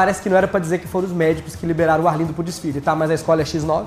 Parece 0.00 0.22
que 0.22 0.30
não 0.30 0.36
era 0.38 0.48
pra 0.48 0.58
dizer 0.58 0.78
que 0.78 0.88
foram 0.88 1.06
os 1.06 1.12
médicos 1.12 1.54
que 1.54 1.66
liberaram 1.66 2.04
o 2.04 2.08
Arlindo 2.08 2.32
pro 2.32 2.42
desfile, 2.42 2.80
tá? 2.80 2.94
Mas 2.94 3.10
a 3.10 3.14
escola 3.14 3.42
é 3.42 3.44
X9. 3.44 3.84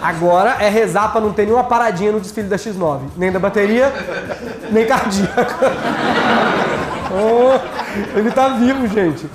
Agora 0.00 0.56
é 0.58 0.70
rezar 0.70 1.12
pra 1.12 1.20
não 1.20 1.34
ter 1.34 1.44
nenhuma 1.44 1.64
paradinha 1.64 2.12
no 2.12 2.18
desfile 2.18 2.48
da 2.48 2.56
X9. 2.56 3.00
Nem 3.14 3.30
da 3.30 3.38
bateria, 3.38 3.92
nem 4.70 4.86
cardíaca. 4.86 5.44
Oh, 7.08 8.18
ele 8.18 8.30
tá 8.32 8.48
vivo, 8.48 8.86
gente. 8.88 9.30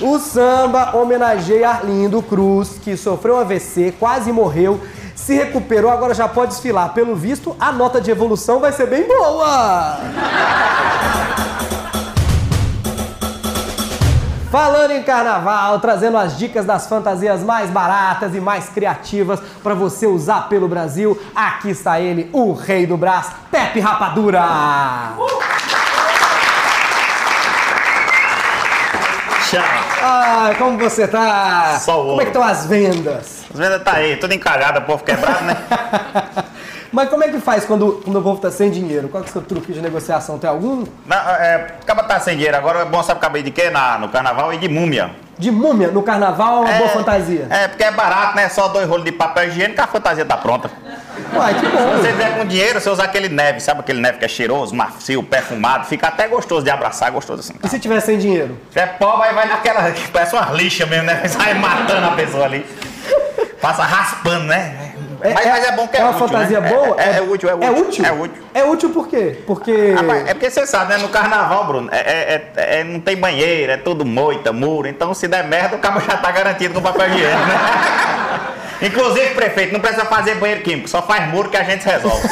O 0.00 0.18
samba 0.18 0.96
homenageia 0.96 1.68
Arlindo 1.68 2.20
Cruz, 2.20 2.76
que 2.82 2.96
sofreu 2.96 3.38
AVC, 3.38 3.94
quase 4.00 4.32
morreu, 4.32 4.80
se 5.14 5.32
recuperou, 5.32 5.90
agora 5.90 6.12
já 6.12 6.26
pode 6.26 6.50
desfilar. 6.52 6.92
Pelo 6.92 7.14
visto, 7.14 7.54
a 7.60 7.70
nota 7.70 8.00
de 8.00 8.10
evolução 8.10 8.58
vai 8.58 8.72
ser 8.72 8.88
bem 8.88 9.06
boa. 9.06 10.00
Falando 14.54 14.92
em 14.92 15.02
carnaval, 15.02 15.80
trazendo 15.80 16.16
as 16.16 16.38
dicas 16.38 16.64
das 16.64 16.86
fantasias 16.86 17.42
mais 17.42 17.70
baratas 17.70 18.36
e 18.36 18.40
mais 18.40 18.68
criativas 18.68 19.40
para 19.64 19.74
você 19.74 20.06
usar 20.06 20.42
pelo 20.48 20.68
Brasil, 20.68 21.20
aqui 21.34 21.70
está 21.70 21.98
ele, 21.98 22.30
o 22.32 22.52
rei 22.52 22.86
do 22.86 22.96
Brás, 22.96 23.32
Pepe 23.50 23.80
Rapadura. 23.80 24.42
Tchau. 29.50 29.60
Ah, 30.00 30.52
como 30.56 30.78
você 30.78 31.08
tá? 31.08 31.76
Só 31.80 32.00
o 32.04 32.10
Como 32.10 32.22
é 32.22 32.24
que 32.24 32.38
ouro. 32.38 32.38
estão 32.38 32.44
as 32.44 32.64
vendas? 32.66 33.44
As 33.52 33.58
vendas 33.58 33.82
tá 33.82 33.94
aí, 33.94 34.16
tudo 34.18 34.34
encalhado, 34.34 34.80
povo 34.82 35.02
quebrado, 35.02 35.46
né? 35.46 35.56
Mas 36.94 37.08
como 37.08 37.24
é 37.24 37.28
que 37.28 37.40
faz 37.40 37.64
quando, 37.64 38.00
quando 38.04 38.20
o 38.20 38.22
povo 38.22 38.40
tá 38.40 38.52
sem 38.52 38.70
dinheiro? 38.70 39.08
Qual 39.08 39.20
que 39.20 39.28
é 39.28 39.30
o 39.30 39.32
seu 39.32 39.42
truque 39.42 39.72
de 39.72 39.80
negociação? 39.80 40.38
Tem 40.38 40.48
algum? 40.48 40.84
Não, 41.04 41.16
é, 41.16 41.74
acaba 41.82 42.04
tá 42.04 42.20
sem 42.20 42.36
dinheiro. 42.36 42.56
Agora 42.56 42.82
é 42.82 42.84
bom 42.84 43.02
sabe 43.02 43.18
acabei 43.18 43.42
de 43.42 43.50
quê? 43.50 43.68
Na, 43.68 43.98
no 43.98 44.08
carnaval 44.08 44.54
e 44.54 44.58
de 44.58 44.68
múmia. 44.68 45.10
De 45.36 45.50
múmia 45.50 45.88
no 45.88 46.04
carnaval 46.04 46.64
é 46.64 46.70
uma 46.70 46.78
boa 46.78 46.88
fantasia. 46.90 47.48
É, 47.50 47.66
porque 47.66 47.82
é 47.82 47.90
barato, 47.90 48.36
né? 48.36 48.48
Só 48.48 48.68
dois 48.68 48.88
rolos 48.88 49.04
de 49.04 49.10
papel 49.10 49.48
higiênico 49.48 49.80
a 49.80 49.88
fantasia 49.88 50.24
tá 50.24 50.36
pronta. 50.36 50.70
Uai, 51.34 51.54
que 51.54 51.66
Se 51.66 51.72
bom. 51.72 51.96
você 51.96 52.12
vier 52.12 52.38
com 52.38 52.44
dinheiro, 52.46 52.80
você 52.80 52.88
usar 52.88 53.04
aquele 53.04 53.28
neve, 53.28 53.58
sabe 53.58 53.80
aquele 53.80 54.00
neve 54.00 54.18
que 54.18 54.24
é 54.24 54.28
cheiroso, 54.28 54.72
macio, 54.72 55.20
perfumado, 55.24 55.86
fica 55.86 56.06
até 56.06 56.28
gostoso 56.28 56.62
de 56.62 56.70
abraçar, 56.70 57.10
gostoso 57.10 57.40
assim. 57.40 57.54
E 57.60 57.68
se 57.68 57.80
tiver 57.80 57.98
sem 57.98 58.18
dinheiro? 58.18 58.56
Se 58.70 58.78
é 58.78 58.86
pobre, 58.86 59.26
aí 59.26 59.34
vai 59.34 59.48
naquela 59.48 59.90
que 59.90 60.06
parece 60.12 60.36
uma 60.36 60.52
lixa 60.52 60.86
mesmo, 60.86 61.06
né? 61.06 61.22
Sai 61.26 61.54
matando 61.54 62.06
a 62.06 62.12
pessoa 62.12 62.44
ali. 62.44 62.64
Passa 63.60 63.82
raspando, 63.82 64.44
né? 64.44 64.93
Mas, 65.32 65.46
mas 65.46 65.64
é 65.64 65.72
bom 65.72 65.88
que 65.88 65.96
é, 65.96 66.00
uma 66.00 66.10
útil, 66.10 66.28
fantasia 66.28 66.60
né? 66.60 66.68
boa? 66.68 66.96
É, 67.00 67.18
é 67.18 67.22
útil, 67.22 67.48
é 67.48 67.54
útil. 67.54 67.66
É 67.68 67.70
útil? 67.80 68.04
É 68.04 68.12
útil. 68.12 68.42
É 68.54 68.64
útil 68.64 68.90
por 68.90 69.08
quê? 69.08 69.38
Porque. 69.46 69.92
Rapaz, 69.92 70.28
é 70.28 70.34
porque 70.34 70.50
você 70.50 70.66
sabe, 70.66 70.92
né? 70.92 70.98
No 70.98 71.08
carnaval, 71.08 71.66
Bruno, 71.66 71.88
é, 71.92 71.98
é- 71.98 72.50
é- 72.56 72.80
é- 72.80 72.84
não 72.84 73.00
tem 73.00 73.16
banheiro, 73.16 73.72
é 73.72 73.76
tudo 73.76 74.04
moita, 74.04 74.52
muro. 74.52 74.86
Então, 74.88 75.14
se 75.14 75.26
der 75.28 75.44
merda, 75.44 75.76
o 75.76 75.78
cabo 75.78 76.00
já 76.00 76.16
tá 76.16 76.30
garantido 76.30 76.74
com 76.74 76.82
papel 76.82 77.08
higiênico, 77.08 77.46
né? 77.46 77.54
Inclusive, 78.82 79.34
prefeito, 79.34 79.72
não 79.72 79.80
precisa 79.80 80.04
fazer 80.04 80.34
banheiro 80.36 80.62
químico, 80.62 80.88
só 80.88 81.02
faz 81.02 81.30
muro 81.30 81.48
que 81.48 81.56
a 81.56 81.62
gente 81.62 81.84
resolve. 81.84 82.28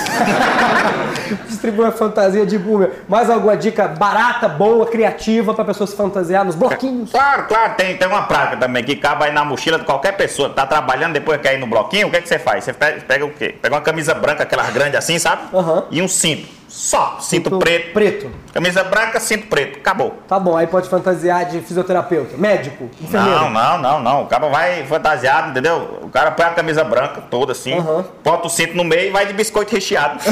Distribui 1.46 1.86
a 1.86 1.92
fantasia 1.92 2.44
de 2.44 2.58
múmia. 2.58 2.92
Mais 3.08 3.30
alguma 3.30 3.56
dica 3.56 3.88
barata, 3.88 4.48
boa, 4.48 4.86
criativa 4.86 5.54
pra 5.54 5.64
pessoa 5.64 5.86
se 5.86 5.96
fantasiar 5.96 6.44
nos 6.44 6.54
bloquinhos? 6.54 7.10
Claro, 7.10 7.44
claro, 7.44 7.74
tem, 7.74 7.96
tem 7.96 8.08
uma 8.08 8.22
prática 8.22 8.56
também 8.56 8.82
que 8.82 8.96
cabe 8.96 9.24
aí 9.24 9.32
na 9.32 9.44
mochila 9.44 9.78
de 9.78 9.84
qualquer 9.84 10.12
pessoa 10.12 10.48
que 10.50 10.56
tá 10.56 10.66
trabalhando, 10.66 11.12
depois 11.12 11.40
quer 11.40 11.54
ir 11.54 11.58
no 11.58 11.66
bloquinho, 11.66 12.08
o 12.08 12.10
que, 12.10 12.16
é 12.16 12.20
que 12.20 12.28
você 12.28 12.38
faz? 12.38 12.64
Você 12.64 12.72
pega, 12.72 13.00
pega 13.00 13.24
o 13.24 13.30
quê? 13.30 13.54
Pega 13.60 13.74
uma 13.74 13.80
camisa 13.80 14.14
branca, 14.14 14.42
aquelas 14.42 14.70
grandes 14.70 14.96
assim, 14.96 15.18
sabe? 15.18 15.42
Aham. 15.54 15.84
E 15.90 16.02
um 16.02 16.08
cinto. 16.08 16.61
Só, 16.74 17.18
cinto, 17.20 17.50
Cinto 17.50 17.58
preto. 17.58 17.92
preto. 17.92 18.30
Camisa 18.54 18.82
branca, 18.82 19.20
cinto 19.20 19.46
preto. 19.46 19.78
Acabou. 19.78 20.14
Tá 20.26 20.38
bom, 20.38 20.56
aí 20.56 20.66
pode 20.66 20.88
fantasiar 20.88 21.44
de 21.44 21.60
fisioterapeuta, 21.60 22.34
médico, 22.38 22.88
enfermeiro. 22.98 23.40
Não, 23.40 23.50
não, 23.50 23.78
não, 23.78 24.00
não. 24.02 24.22
O 24.22 24.26
cara 24.26 24.48
vai 24.48 24.82
fantasiado, 24.86 25.50
entendeu? 25.50 25.98
O 26.02 26.08
cara 26.08 26.30
põe 26.30 26.46
a 26.46 26.50
camisa 26.50 26.82
branca 26.82 27.20
toda 27.30 27.52
assim, 27.52 27.74
Aham. 27.74 28.06
bota 28.24 28.46
o 28.46 28.50
cinto 28.50 28.74
no 28.74 28.84
meio 28.84 29.08
e 29.08 29.10
vai 29.10 29.26
de 29.26 29.34
biscoito 29.34 29.70
recheado. 29.70 30.18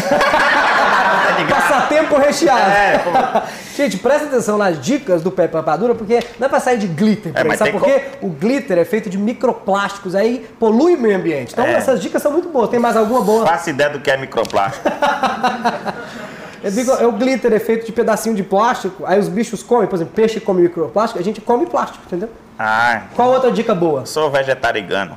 graça. 1.47 1.69
Passatempo 1.69 2.17
recheado. 2.17 2.71
É. 2.71 3.43
Gente, 3.77 3.99
presta 3.99 4.27
atenção 4.27 4.57
nas 4.59 4.81
dicas 4.81 5.23
do 5.23 5.31
Pepe 5.31 5.55
Rapadura, 5.55 5.95
porque 5.95 6.21
não 6.39 6.47
é 6.47 6.49
pra 6.49 6.59
sair 6.61 6.79
de 6.79 6.87
glitter. 6.87 7.33
por 7.35 7.53
É, 7.53 7.57
sabe 7.57 7.73
por 7.73 7.83
quê? 7.83 8.03
O 8.23 8.29
glitter 8.31 8.79
é 8.79 8.85
feito 8.85 9.09
de 9.11 9.19
microplásticos, 9.19 10.15
aí 10.15 10.47
polui 10.59 10.95
o 10.97 10.99
meio 11.01 11.17
ambiente. 11.17 11.53
Então 11.53 11.67
É. 11.67 11.75
essas 11.75 12.01
dicas 12.01 12.23
são 12.23 12.33
muito 12.33 12.49
boas. 12.49 12.71
Tem 12.71 12.81
mais 12.81 12.97
alguma 12.97 13.21
boa? 13.23 13.47
Faça 13.47 13.69
ideia 13.71 13.91
do 13.91 14.01
que 14.01 14.11
é 14.11 14.17
microplástico. 14.17 14.89
Eu 16.63 16.71
digo, 16.71 16.91
é 16.93 17.07
o 17.07 17.13
glitter 17.13 17.53
é 17.55 17.59
feito 17.59 17.87
de 17.87 17.93
pedacinho 17.93 18.35
de 18.35 18.43
plástico, 18.43 19.05
aí 19.07 19.19
os 19.19 19.29
bichos 19.29 19.63
comem, 19.63 19.87
por 19.89 19.97
exemplo, 19.97 20.13
peixe 20.15 20.39
come 20.41 20.63
microplástico, 20.63 21.19
a 21.19 21.23
gente 21.23 21.41
come 21.41 21.65
plástico, 21.67 22.01
entendeu? 22.07 22.29
Ah, 22.59 23.03
Qual 23.17 23.31
outra 23.31 23.51
dica 23.51 23.75
boa? 23.75 24.05
sou 24.05 24.31
vegetariano. 24.31 25.17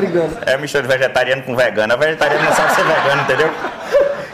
Ligando. 0.00 0.38
É 0.44 0.56
mistura 0.58 0.82
de 0.82 0.88
vegetariano 0.88 1.42
com 1.42 1.54
vegano. 1.54 1.92
A 1.92 1.96
vegetariano 1.96 2.44
não 2.44 2.52
sabe 2.52 2.74
ser 2.74 2.82
vegano, 2.84 3.22
entendeu? 3.22 3.50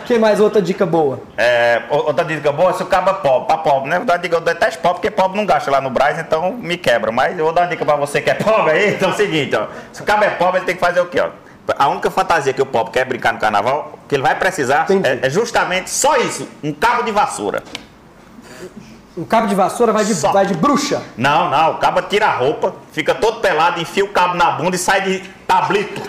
Quem 0.07 0.19
mais 0.19 0.41
outra 0.41 0.63
dica 0.63 0.87
boa? 0.87 1.21
É, 1.37 1.83
outra 1.91 2.25
dica 2.25 2.51
boa, 2.51 2.73
se 2.73 2.83
o 2.83 2.87
cabo 2.87 3.11
é 3.11 3.15
pobre, 3.15 3.47
pra 3.49 3.59
pobre, 3.59 3.91
né? 3.91 3.97
Eu, 3.97 4.05
dou 4.07 4.15
uma 4.15 4.19
dica, 4.23 4.37
eu 4.37 4.41
detesto 4.41 4.81
pobre, 4.81 4.95
porque 5.03 5.11
pobre 5.11 5.37
não 5.37 5.45
gasta 5.45 5.71
lá 5.71 5.83
no 5.83 5.91
Brás, 5.91 6.19
então 6.19 6.53
me 6.55 6.79
quebra. 6.79 7.13
Mas 7.13 7.39
eu 7.39 7.45
vou 7.45 7.53
dar 7.53 7.63
uma 7.63 7.67
dica 7.69 7.85
pra 7.85 7.97
você 7.97 8.23
que 8.23 8.31
é 8.31 8.35
pobre 8.35 8.73
aí, 8.73 8.95
então 8.95 9.11
é 9.11 9.13
o 9.13 9.17
seguinte, 9.17 9.55
ó. 9.55 9.67
Se 9.93 10.01
o 10.01 10.05
cabo 10.07 10.25
é 10.25 10.31
pobre, 10.31 10.61
ele 10.61 10.65
tem 10.67 10.75
que 10.75 10.81
fazer 10.81 11.01
o 11.01 11.07
quê, 11.07 11.21
ó? 11.21 11.29
A 11.79 11.89
única 11.89 12.11
fantasia 12.11 12.55
que 12.55 12.63
o 12.63 12.67
pobre 12.67 12.93
quer 12.93 13.05
brincar 13.05 13.35
no 13.35 13.39
carnaval, 13.39 13.98
que 14.09 14.15
ele 14.15 14.23
vai 14.23 14.35
precisar, 14.35 14.87
é, 15.05 15.27
é 15.27 15.31
justamente 15.31 15.91
só 15.91 16.17
isso, 16.17 16.49
um 16.65 16.73
cabo 16.73 17.03
de 17.03 17.13
vassoura. 17.13 17.63
Um 19.17 19.25
cabo 19.25 19.49
de 19.49 19.55
vassoura 19.55 19.93
vai 19.93 20.05
de, 20.05 20.15
Só. 20.15 20.31
vai 20.31 20.47
de 20.47 20.55
bruxa. 20.55 21.03
Não, 21.17 21.51
não, 21.51 21.73
o 21.73 21.79
cabo 21.79 22.01
tira 22.03 22.27
a 22.27 22.37
roupa, 22.37 22.73
fica 22.93 23.13
todo 23.15 23.41
pelado, 23.41 23.81
enfia 23.81 24.05
o 24.05 24.09
cabo 24.09 24.35
na 24.35 24.53
bunda 24.53 24.77
e 24.77 24.79
sai 24.79 25.01
de 25.01 25.19
tablito. 25.45 26.01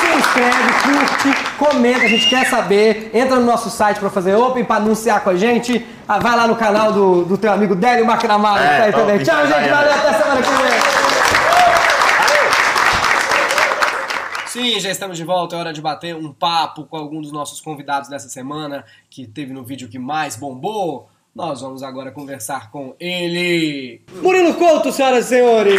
Se 0.00 0.06
inscreve, 0.18 0.72
curte, 0.82 1.44
comenta, 1.58 2.04
a 2.04 2.08
gente 2.08 2.28
quer 2.28 2.46
saber. 2.48 3.10
Entra 3.14 3.36
no 3.36 3.46
nosso 3.46 3.70
site 3.70 3.98
pra 3.98 4.10
fazer 4.10 4.34
open, 4.34 4.64
pra 4.64 4.76
anunciar 4.76 5.20
com 5.20 5.30
a 5.30 5.36
gente. 5.36 5.86
Ah, 6.08 6.18
vai 6.18 6.36
lá 6.36 6.46
no 6.46 6.56
canal 6.56 6.92
do, 6.92 7.24
do 7.24 7.38
teu 7.38 7.52
amigo 7.52 7.74
Délio 7.74 8.04
McNamara, 8.04 8.60
que 8.60 8.66
É, 8.66 8.76
tá 8.78 8.84
aí 8.84 8.92
top, 8.92 9.04
também. 9.06 9.24
Tchau, 9.24 9.46
gente, 9.46 9.68
valeu, 9.70 9.92
até 9.92 10.12
semana 10.12 10.42
que 10.42 10.50
vem. 10.50 10.95
Sim, 14.56 14.80
já 14.80 14.90
estamos 14.90 15.18
de 15.18 15.24
volta. 15.24 15.54
É 15.54 15.58
hora 15.58 15.70
de 15.70 15.82
bater 15.82 16.16
um 16.16 16.32
papo 16.32 16.84
com 16.84 16.96
algum 16.96 17.20
dos 17.20 17.30
nossos 17.30 17.60
convidados 17.60 18.08
dessa 18.08 18.26
semana, 18.30 18.86
que 19.10 19.26
teve 19.26 19.52
no 19.52 19.62
vídeo 19.62 19.86
que 19.86 19.98
mais 19.98 20.34
bombou. 20.34 21.10
Nós 21.34 21.60
vamos 21.60 21.82
agora 21.82 22.10
conversar 22.10 22.70
com 22.70 22.94
ele. 22.98 24.00
Murilo 24.22 24.54
Couto, 24.54 24.90
senhoras 24.90 25.26
e 25.26 25.28
senhores! 25.28 25.78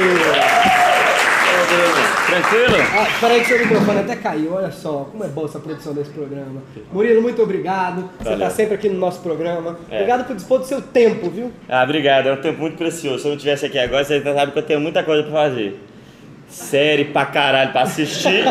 Tranquilo? 2.28 2.76
Ah, 2.96 3.08
peraí 3.20 3.40
que 3.40 3.48
seu 3.48 3.58
microfone 3.58 4.00
até 4.02 4.16
caiu, 4.16 4.54
olha 4.54 4.72
só, 4.72 5.08
como 5.12 5.24
é 5.24 5.28
boa 5.28 5.48
essa 5.48 5.60
produção 5.60 5.96
desse 5.96 6.12
programa. 6.12 6.62
Murilo, 6.94 7.20
muito 7.20 7.42
obrigado. 7.42 8.08
Você 8.20 8.26
Valeu. 8.26 8.46
está 8.46 8.50
sempre 8.52 8.76
aqui 8.76 8.90
no 8.90 9.00
nosso 9.00 9.22
programa. 9.22 9.80
É. 9.90 9.96
Obrigado 9.96 10.28
por 10.28 10.36
dispor 10.36 10.60
do 10.60 10.66
seu 10.66 10.84
tempo, 10.84 11.32
viu? 11.32 11.52
Ah, 11.68 11.84
obrigado. 11.84 12.28
É 12.30 12.34
um 12.34 12.42
tempo 12.42 12.62
muito 12.62 12.78
precioso. 12.78 13.18
Se 13.18 13.26
eu 13.26 13.30
não 13.30 13.38
estivesse 13.38 13.66
aqui 13.66 13.80
agora, 13.80 14.06
você 14.06 14.22
sabe 14.22 14.52
que 14.52 14.60
eu 14.60 14.64
tenho 14.64 14.80
muita 14.80 15.04
coisa 15.04 15.24
pra 15.24 15.32
fazer. 15.32 15.82
Série 16.50 17.06
pra 17.06 17.26
caralho 17.26 17.72
pra 17.72 17.82
assistir 17.82 18.44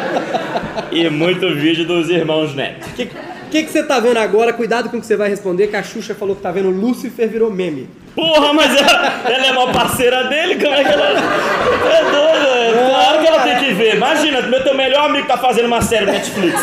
e 0.92 1.08
muito 1.08 1.54
vídeo 1.54 1.86
dos 1.86 2.10
irmãos 2.10 2.54
Neto. 2.54 2.86
O 2.86 2.92
que, 2.92 3.06
que, 3.50 3.62
que 3.64 3.70
você 3.70 3.82
tá 3.82 3.98
vendo 3.98 4.18
agora? 4.18 4.52
Cuidado 4.52 4.90
com 4.90 4.98
o 4.98 5.00
que 5.00 5.06
você 5.06 5.16
vai 5.16 5.28
responder, 5.28 5.68
que 5.68 5.76
a 5.76 5.82
Xuxa 5.82 6.14
falou 6.14 6.36
que 6.36 6.42
tá 6.42 6.50
vendo 6.50 6.70
Lúcifer 6.70 7.28
virou 7.28 7.50
meme. 7.50 7.88
Porra, 8.16 8.52
mas 8.54 8.74
ela, 8.74 9.12
ela 9.28 9.46
é 9.46 9.52
uma 9.52 9.70
parceira 9.72 10.24
dele? 10.24 10.54
Como 10.54 10.74
é 10.74 10.82
que 10.82 10.90
ela. 10.90 11.04
É 11.06 12.02
doida, 12.02 12.48
é. 12.48 12.90
Claro 12.90 13.18
que 13.20 13.26
ela 13.26 13.40
tem 13.42 13.56
que 13.58 13.74
ver. 13.74 13.96
Imagina, 13.96 14.40
meu 14.40 14.62
teu 14.64 14.74
melhor 14.74 15.04
amigo 15.04 15.28
tá 15.28 15.36
fazendo 15.36 15.66
uma 15.66 15.82
série 15.82 16.06
Netflix. 16.06 16.58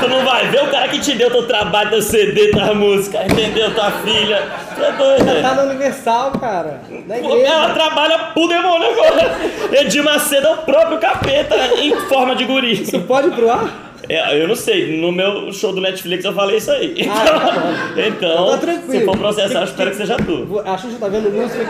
Tu 0.00 0.08
não 0.08 0.24
vai 0.24 0.48
ver 0.48 0.64
o 0.64 0.66
cara 0.66 0.88
que 0.88 0.98
te 0.98 1.14
deu 1.14 1.30
teu 1.30 1.46
trabalho, 1.46 1.90
teu 1.90 2.02
CD, 2.02 2.48
tua 2.50 2.74
música, 2.74 3.24
entendeu? 3.24 3.72
Tua 3.72 3.92
filha. 3.92 4.42
Tu 4.74 4.82
é 4.84 4.92
doida. 4.92 5.40
Tá 5.40 5.54
na 5.54 5.62
Universal, 5.62 6.32
cara. 6.32 6.80
Pô, 6.88 7.36
Ela 7.36 7.70
trabalha 7.70 8.18
pro 8.34 8.48
demônio 8.48 8.90
agora. 8.90 9.36
Edir 9.72 10.02
Macedo 10.02 10.48
é 10.48 10.50
o 10.50 10.56
próprio 10.58 10.98
capeta 10.98 11.54
em 11.78 11.94
forma 12.08 12.34
de 12.34 12.44
guri. 12.44 12.82
Isso 12.82 13.00
pode 13.02 13.28
ir 13.28 13.32
pro 13.32 13.48
ar? 13.50 13.87
É, 14.08 14.40
eu 14.42 14.46
não 14.48 14.54
sei, 14.56 15.00
no 15.00 15.10
meu 15.12 15.52
show 15.52 15.72
do 15.72 15.80
Netflix 15.80 16.24
eu 16.24 16.32
falei 16.32 16.56
isso 16.58 16.70
aí. 16.70 16.94
Então, 16.96 17.12
Ah, 17.14 17.94
então 18.06 18.50
Tá 18.50 18.58
tranquilo. 18.58 18.92
se 19.00 19.04
for 19.04 19.16
processar, 19.18 19.60
eu 19.60 19.64
espero 19.64 19.90
que 19.90 19.96
seja 19.96 20.16
tu. 20.16 20.60
A 20.64 20.76
Xuxa 20.78 20.96
tá 20.98 21.08
vendo 21.08 21.28
Lúcifer. 21.30 21.66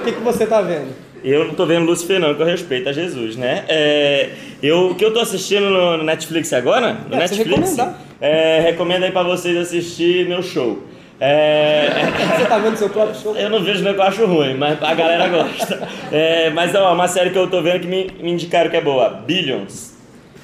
O 0.00 0.04
que, 0.04 0.12
que 0.12 0.20
você 0.20 0.46
tá 0.46 0.60
vendo? 0.60 0.88
Eu 1.22 1.44
não 1.46 1.54
tô 1.54 1.66
vendo 1.66 1.84
Lucifer 1.84 2.18
não, 2.18 2.34
que 2.34 2.40
eu 2.40 2.46
respeito 2.46 2.88
a 2.88 2.92
Jesus, 2.92 3.36
né? 3.36 3.64
É, 3.68 4.30
eu, 4.62 4.90
o 4.90 4.94
que 4.94 5.04
eu 5.04 5.12
tô 5.12 5.20
assistindo 5.20 5.68
no, 5.68 6.02
Netflix 6.02 6.50
agora, 6.52 6.96
no 7.08 7.14
É, 7.14 7.18
Netflix, 7.18 7.76
é, 8.20 8.60
recomendo 8.60 9.04
aí 9.04 9.10
pra 9.12 9.22
vocês 9.22 9.54
assistir 9.56 10.26
meu 10.26 10.42
show. 10.42 10.82
É, 11.22 11.88
Você 12.38 12.46
tá 12.46 12.56
vendo 12.58 12.76
seu 12.76 12.88
próprio 12.88 13.14
show? 13.20 13.36
eu 13.36 13.50
não 13.50 13.62
vejo 13.62 13.84
não 13.84 13.92
que 13.92 14.00
eu 14.00 14.04
acho 14.04 14.24
ruim, 14.24 14.54
mas 14.54 14.82
a 14.82 14.94
galera 14.94 15.28
gosta. 15.28 15.86
É, 16.10 16.48
mas 16.48 16.74
ó, 16.74 16.94
uma 16.94 17.06
série 17.06 17.28
que 17.28 17.38
eu 17.38 17.46
tô 17.46 17.60
vendo 17.60 17.80
que 17.80 17.86
me, 17.86 18.10
me 18.22 18.30
indicaram 18.32 18.70
que 18.70 18.76
é 18.76 18.80
boa, 18.80 19.10
Billions. 19.10 19.99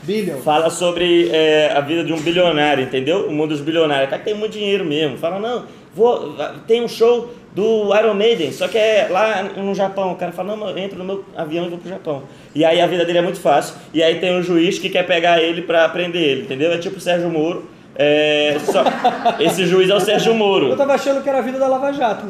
Billion. 0.06 0.36
Fala 0.38 0.70
sobre 0.70 1.28
é, 1.30 1.72
a 1.74 1.80
vida 1.80 2.04
de 2.04 2.12
um 2.12 2.20
bilionário, 2.20 2.84
entendeu? 2.84 3.26
O 3.26 3.32
mundo 3.32 3.50
dos 3.50 3.60
bilionários. 3.60 4.06
O 4.06 4.10
cara 4.10 4.22
que 4.22 4.30
tem 4.30 4.38
muito 4.38 4.52
dinheiro 4.52 4.84
mesmo. 4.84 5.18
Fala, 5.18 5.40
não, 5.40 5.64
vou, 5.94 6.36
tem 6.66 6.82
um 6.82 6.88
show 6.88 7.34
do 7.52 7.94
Iron 7.96 8.14
Maiden, 8.14 8.52
só 8.52 8.68
que 8.68 8.78
é 8.78 9.08
lá 9.10 9.42
no 9.42 9.74
Japão. 9.74 10.12
O 10.12 10.16
cara 10.16 10.30
fala, 10.30 10.54
não, 10.54 10.68
eu 10.68 10.78
entro 10.78 10.98
no 10.98 11.04
meu 11.04 11.24
avião 11.34 11.66
e 11.66 11.68
vou 11.68 11.78
pro 11.78 11.88
Japão. 11.88 12.22
E 12.54 12.64
aí 12.64 12.80
a 12.80 12.86
vida 12.86 13.04
dele 13.04 13.18
é 13.18 13.22
muito 13.22 13.40
fácil. 13.40 13.74
E 13.92 14.02
aí 14.02 14.20
tem 14.20 14.36
um 14.36 14.42
juiz 14.42 14.78
que 14.78 14.88
quer 14.88 15.04
pegar 15.04 15.42
ele 15.42 15.62
pra 15.62 15.88
prender 15.88 16.22
ele, 16.22 16.42
entendeu? 16.42 16.70
É 16.70 16.78
tipo 16.78 16.98
o 16.98 17.00
Sérgio 17.00 17.28
Moro. 17.28 17.68
É, 17.98 18.58
só, 18.60 18.84
esse 19.40 19.64
juiz 19.64 19.88
é 19.88 19.94
o 19.94 20.00
Sérgio 20.00 20.34
Moro. 20.34 20.68
Eu 20.68 20.76
tava 20.76 20.92
achando 20.92 21.22
que 21.22 21.28
era 21.30 21.38
a 21.38 21.40
vida 21.40 21.58
da 21.58 21.66
Lava 21.66 21.92
Jato. 21.92 22.26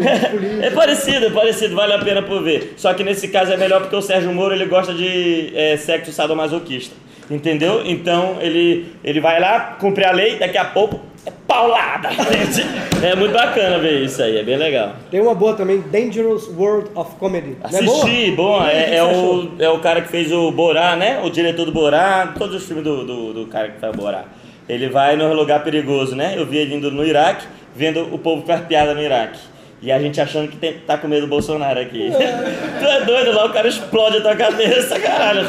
É 0.63 0.71
parecido, 0.71 1.27
é 1.27 1.31
parecido, 1.31 1.75
vale 1.75 1.93
a 1.93 1.99
pena 1.99 2.23
por 2.23 2.41
ver. 2.43 2.75
Só 2.77 2.95
que 2.95 3.03
nesse 3.03 3.27
caso 3.29 3.53
é 3.53 3.57
melhor 3.57 3.81
porque 3.81 3.97
o 3.97 4.03
Sérgio 4.03 4.33
Moro 4.33 4.55
ele 4.55 4.67
gosta 4.67 4.95
de 4.95 5.51
é, 5.57 5.77
sexo 5.77 6.13
sadomasoquista. 6.13 7.06
Entendeu? 7.31 7.83
Então 7.85 8.37
ele, 8.41 8.93
ele 9.03 9.21
vai 9.21 9.41
lá, 9.41 9.77
cumpre 9.81 10.05
a 10.05 10.13
lei, 10.13 10.39
daqui 10.39 10.57
a 10.57 10.65
pouco 10.65 11.01
é 11.27 11.33
paulada. 11.47 12.09
É 13.03 13.15
muito 13.15 13.35
bacana 13.35 13.79
ver 13.79 14.03
isso 14.03 14.23
aí, 14.23 14.39
é 14.39 14.43
bem 14.43 14.57
legal. 14.57 14.95
Tem 15.11 15.21
uma 15.21 15.35
boa 15.35 15.53
também, 15.53 15.81
Dangerous 15.81 16.49
World 16.49 16.91
of 16.95 17.15
Comedy. 17.17 17.55
É 17.63 17.83
boa? 17.83 17.99
Assisti, 17.99 18.09
aí, 18.09 18.33
o 18.33 18.37
que 18.37 18.71
é, 18.71 18.97
é 18.97 19.05
o, 19.05 19.53
é 19.59 19.69
o 19.69 19.79
cara 19.81 20.01
que 20.01 20.09
fez 20.09 20.33
o 20.33 20.51
Borá, 20.51 20.97
né? 20.97 21.21
O 21.23 21.29
diretor 21.29 21.67
do 21.67 21.73
Borá, 21.73 22.33
todos 22.39 22.57
os 22.57 22.65
filmes 22.67 22.83
do, 22.83 23.05
do, 23.05 23.33
do 23.35 23.47
cara 23.49 23.69
que 23.69 23.79
faz 23.79 23.93
o 23.93 23.97
Borá. 23.97 24.25
Ele 24.67 24.89
vai 24.89 25.15
num 25.15 25.33
lugar 25.35 25.63
perigoso, 25.63 26.17
né? 26.17 26.35
Eu 26.37 26.47
vi 26.47 26.57
ele 26.57 26.75
indo 26.75 26.91
no 26.91 27.05
Iraque, 27.05 27.47
vendo 27.75 28.03
o 28.15 28.19
povo 28.19 28.47
faz 28.47 28.63
piada 28.63 28.95
no 28.95 29.03
Iraque. 29.03 29.39
E 29.83 29.93
a 29.93 29.99
gente 29.99 30.21
achando 30.21 30.49
que 30.49 30.57
tem, 30.57 30.79
tá 30.87 30.97
com 30.97 31.07
medo 31.07 31.23
do 31.23 31.29
Bolsonaro 31.29 31.79
aqui. 31.79 32.11
tu 32.81 32.85
é 32.85 33.05
doido 33.05 33.33
lá, 33.33 33.47
o 33.47 33.53
cara 33.53 33.69
explode 33.69 34.17
a 34.17 34.21
tua 34.21 34.35
cabeça, 34.35 34.99
caralho. 34.99 35.47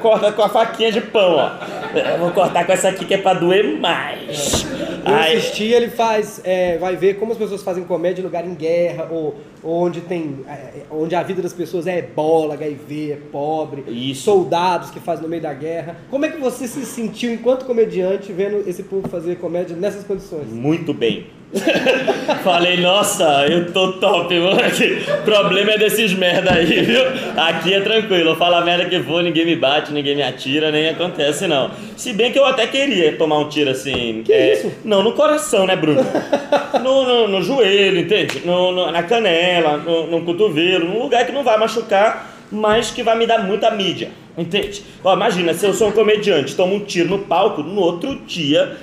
Corta 0.00 0.32
com 0.32 0.42
a 0.42 0.48
faquinha 0.48 0.90
de 0.90 1.00
pão, 1.00 1.36
ó. 1.36 1.50
Eu 1.96 2.18
vou 2.18 2.30
cortar 2.32 2.64
com 2.66 2.72
essa 2.72 2.88
aqui 2.88 3.04
que 3.04 3.14
é 3.14 3.18
pra 3.18 3.34
doer 3.34 3.78
mais. 3.78 4.64
Eu 5.06 5.14
Aí, 5.14 5.36
assisti, 5.38 5.64
ele 5.64 5.88
faz, 5.88 6.40
é, 6.44 6.78
vai 6.78 6.96
ver 6.96 7.14
como 7.14 7.32
as 7.32 7.38
pessoas 7.38 7.62
fazem 7.62 7.84
comédia 7.84 8.20
em 8.20 8.24
lugar 8.24 8.44
em 8.46 8.54
guerra, 8.54 9.08
ou, 9.10 9.36
ou 9.62 9.84
onde 9.84 10.00
tem, 10.02 10.40
é, 10.46 10.82
onde 10.90 11.14
a 11.14 11.22
vida 11.22 11.40
das 11.40 11.52
pessoas 11.52 11.86
é 11.86 11.98
ebola, 11.98 12.54
HIV, 12.54 13.12
é 13.12 13.18
pobre, 13.32 13.84
Isso. 13.88 14.24
soldados 14.24 14.90
que 14.90 15.00
fazem 15.00 15.22
no 15.22 15.28
meio 15.28 15.42
da 15.42 15.54
guerra. 15.54 15.96
Como 16.10 16.24
é 16.26 16.28
que 16.28 16.38
você 16.38 16.68
se 16.68 16.84
sentiu 16.84 17.32
enquanto 17.32 17.64
comediante 17.64 18.32
vendo 18.32 18.68
esse 18.68 18.82
povo 18.82 19.08
fazer 19.08 19.36
comédia 19.36 19.76
nessas 19.76 20.04
condições? 20.04 20.48
Muito 20.48 20.92
bem. 20.92 21.39
Falei, 22.44 22.76
nossa, 22.76 23.44
eu 23.48 23.72
tô 23.72 23.92
top, 23.94 24.38
mano. 24.38 24.60
O 24.60 25.22
problema 25.24 25.72
é 25.72 25.78
desses 25.78 26.12
merda 26.12 26.52
aí, 26.54 26.82
viu? 26.82 27.02
Aqui 27.36 27.74
é 27.74 27.80
tranquilo, 27.80 28.30
eu 28.30 28.36
falo 28.36 28.54
a 28.56 28.60
merda 28.60 28.84
que 28.84 29.00
for, 29.02 29.22
ninguém 29.22 29.44
me 29.44 29.56
bate, 29.56 29.92
ninguém 29.92 30.14
me 30.14 30.22
atira, 30.22 30.70
nem 30.70 30.88
acontece 30.88 31.46
não. 31.48 31.70
Se 31.96 32.12
bem 32.12 32.30
que 32.30 32.38
eu 32.38 32.44
até 32.44 32.66
queria 32.66 33.16
tomar 33.16 33.38
um 33.38 33.48
tiro 33.48 33.70
assim. 33.70 34.22
Que 34.24 34.32
isso? 34.52 34.72
Não, 34.84 35.02
no 35.02 35.12
coração, 35.12 35.66
né, 35.66 35.74
Bruno? 35.76 36.00
No, 36.80 37.04
no, 37.04 37.28
no 37.28 37.42
joelho, 37.42 37.98
entende? 37.98 38.42
No, 38.44 38.70
no- 38.72 38.90
na 38.92 39.02
canela, 39.02 39.76
no, 39.76 40.06
no 40.06 40.22
cotovelo, 40.24 40.86
num 40.88 41.02
lugar 41.02 41.26
que 41.26 41.32
não 41.32 41.42
vai 41.42 41.58
machucar, 41.58 42.32
mas 42.50 42.90
que 42.90 43.02
vai 43.02 43.18
me 43.18 43.26
dar 43.26 43.42
muita 43.44 43.70
mídia, 43.72 44.10
entende? 44.38 44.82
Ó, 45.04 45.12
imagina, 45.12 45.52
se 45.52 45.66
eu 45.66 45.74
sou 45.74 45.88
um 45.88 45.92
comediante, 45.92 46.54
tomo 46.54 46.76
um 46.76 46.80
tiro 46.80 47.08
no 47.10 47.18
palco, 47.18 47.62
no 47.62 47.80
outro 47.80 48.14
dia 48.24 48.76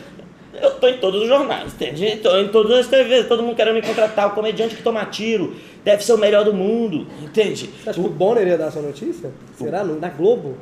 eu 0.61 0.71
tô 0.71 0.87
em 0.87 0.97
todos 0.97 1.21
os 1.21 1.27
jornais, 1.27 1.73
entende? 1.73 2.17
Tô 2.17 2.37
em 2.37 2.47
todas 2.49 2.79
as 2.79 2.87
TVs, 2.87 3.27
todo 3.27 3.43
mundo 3.43 3.55
querendo 3.55 3.75
me 3.75 3.81
contratar. 3.81 4.27
O 4.27 4.31
comediante 4.31 4.75
que 4.75 4.83
toma 4.83 5.05
tiro 5.05 5.55
deve 5.83 6.03
ser 6.03 6.13
o 6.13 6.17
melhor 6.17 6.43
do 6.45 6.53
mundo, 6.53 7.07
entende? 7.21 7.69
Você 7.83 7.89
acha 7.89 7.99
que 8.01 8.05
o 8.05 8.09
Bonner 8.09 8.47
ia 8.47 8.57
dar 8.57 8.67
essa 8.67 8.81
notícia? 8.81 9.29
Será? 9.57 9.83
Na 9.83 10.09
Globo? 10.09 10.57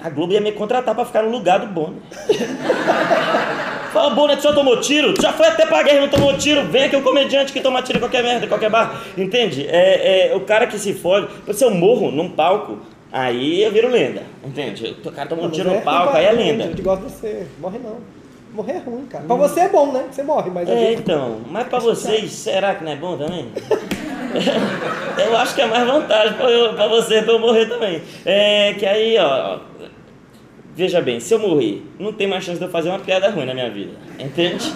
A 0.00 0.10
Globo 0.10 0.32
ia 0.32 0.40
me 0.40 0.52
contratar 0.52 0.94
pra 0.94 1.04
ficar 1.04 1.22
no 1.22 1.30
lugar 1.30 1.60
do 1.60 1.66
Bonner. 1.68 2.00
Fala, 3.92 4.10
Bonner, 4.10 4.36
tu 4.36 4.42
só 4.42 4.52
tomou 4.52 4.80
tiro? 4.80 5.14
Tu 5.14 5.22
já 5.22 5.32
foi 5.32 5.46
até 5.46 5.64
pra 5.66 5.82
guerra 5.84 5.98
e 5.98 6.00
não 6.00 6.08
tomou 6.08 6.36
tiro? 6.36 6.64
Vem 6.64 6.84
aqui 6.84 6.96
o 6.96 7.02
comediante 7.02 7.52
que 7.52 7.60
toma 7.60 7.80
tiro 7.80 7.98
em 7.98 8.00
qualquer 8.00 8.24
merda, 8.24 8.44
em 8.44 8.48
qualquer 8.48 8.68
bar. 8.68 9.00
Entende? 9.16 9.66
É, 9.68 10.30
é 10.32 10.34
o 10.36 10.40
cara 10.40 10.66
que 10.66 10.76
se 10.78 10.92
fode. 10.94 11.28
Se 11.52 11.64
eu 11.64 11.70
morro 11.70 12.10
num 12.10 12.28
palco, 12.30 12.78
Aí 13.16 13.62
eu 13.62 13.70
viro 13.70 13.88
lenda, 13.88 14.24
entende? 14.44 14.96
O 15.04 15.12
cara 15.12 15.28
toma 15.28 15.44
um 15.44 15.48
tiro 15.50 15.70
é 15.70 15.76
no 15.76 15.82
palco, 15.82 16.02
culpa- 16.06 16.18
aí 16.18 16.24
é 16.24 16.28
A 16.30 16.32
lenda. 16.32 16.64
gente 16.64 16.82
gosta 16.82 17.06
de 17.06 17.12
você. 17.12 17.46
Morre 17.60 17.78
não. 17.78 17.98
Morrer 18.54 18.74
é 18.74 18.78
ruim, 18.78 19.04
cara. 19.06 19.24
Pra 19.24 19.34
você 19.34 19.60
é 19.60 19.68
bom, 19.68 19.90
né? 19.90 20.04
Você 20.08 20.22
morre, 20.22 20.48
mas 20.48 20.68
É, 20.68 20.76
gente... 20.76 21.00
então, 21.00 21.40
mas 21.50 21.66
pra 21.66 21.80
vocês, 21.80 22.30
será 22.30 22.76
que 22.76 22.84
não 22.84 22.92
é 22.92 22.96
bom 22.96 23.16
também? 23.18 23.48
eu 25.26 25.36
acho 25.36 25.56
que 25.56 25.60
é 25.60 25.66
mais 25.66 25.84
vantagem 25.84 26.34
pra, 26.34 26.48
eu, 26.48 26.72
pra 26.74 26.86
você 26.86 27.20
pra 27.22 27.32
eu 27.32 27.40
morrer 27.40 27.66
também. 27.66 28.00
É 28.24 28.72
que 28.74 28.86
aí, 28.86 29.18
ó. 29.18 29.58
Veja 30.76 31.00
bem, 31.00 31.18
se 31.18 31.34
eu 31.34 31.40
morrer, 31.40 31.82
não 31.98 32.12
tem 32.12 32.28
mais 32.28 32.44
chance 32.44 32.58
de 32.58 32.64
eu 32.64 32.70
fazer 32.70 32.90
uma 32.90 33.00
piada 33.00 33.28
ruim 33.28 33.44
na 33.44 33.54
minha 33.54 33.70
vida. 33.70 33.92
Entende? 34.20 34.72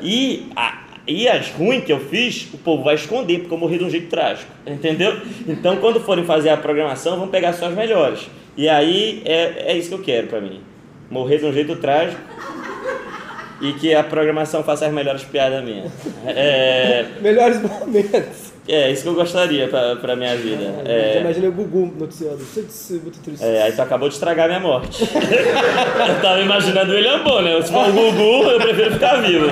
E, 0.00 0.46
a, 0.54 0.84
e 1.04 1.28
as 1.28 1.50
ruins 1.50 1.84
que 1.84 1.92
eu 1.92 1.98
fiz, 1.98 2.48
o 2.54 2.58
povo 2.58 2.84
vai 2.84 2.94
esconder, 2.94 3.40
porque 3.40 3.54
eu 3.54 3.58
morri 3.58 3.78
de 3.78 3.84
um 3.84 3.90
jeito 3.90 4.08
trágico. 4.08 4.50
Entendeu? 4.64 5.20
Então, 5.48 5.78
quando 5.78 5.98
forem 6.00 6.24
fazer 6.24 6.50
a 6.50 6.56
programação, 6.56 7.18
vão 7.18 7.26
pegar 7.26 7.52
só 7.54 7.66
as 7.66 7.74
melhores. 7.74 8.28
E 8.56 8.68
aí, 8.68 9.22
é, 9.24 9.72
é 9.72 9.76
isso 9.76 9.88
que 9.88 9.94
eu 9.96 10.02
quero 10.02 10.28
pra 10.28 10.40
mim. 10.40 10.60
Morrer 11.10 11.38
de 11.38 11.46
um 11.46 11.52
jeito 11.52 11.74
trágico 11.76 12.20
e 13.60 13.72
que 13.74 13.94
a 13.94 14.04
programação 14.04 14.62
faça 14.62 14.86
as 14.86 14.92
melhores 14.92 15.22
piadas 15.24 15.64
minhas. 15.64 15.90
É, 16.26 17.04
Melhores 17.20 17.60
momentos. 17.62 18.52
é 18.68 18.90
isso 18.90 19.02
que 19.02 19.08
eu 19.08 19.14
gostaria 19.14 19.66
pra, 19.68 19.96
pra 19.96 20.14
minha 20.16 20.36
vida. 20.36 20.64
Já 20.84 20.92
É, 20.92 21.20
imaginei 21.20 21.48
o 21.48 21.52
Gugu 21.52 21.94
noticiando. 21.98 22.38
É 22.56 22.92
muito 22.94 23.18
triste. 23.20 23.42
é, 23.44 23.62
aí 23.62 23.72
tu 23.72 23.80
acabou 23.80 24.08
de 24.08 24.14
estragar 24.14 24.46
minha 24.48 24.60
morte. 24.60 25.02
eu 25.08 26.20
tava 26.22 26.40
imaginando 26.40 26.92
o 26.92 26.94
William 26.94 27.22
Bonner. 27.22 27.62
Se 27.62 27.72
for 27.72 27.88
o 27.88 27.92
Gugu, 27.92 28.50
eu 28.50 28.60
prefiro 28.60 28.92
ficar 28.92 29.16
vivo. 29.22 29.46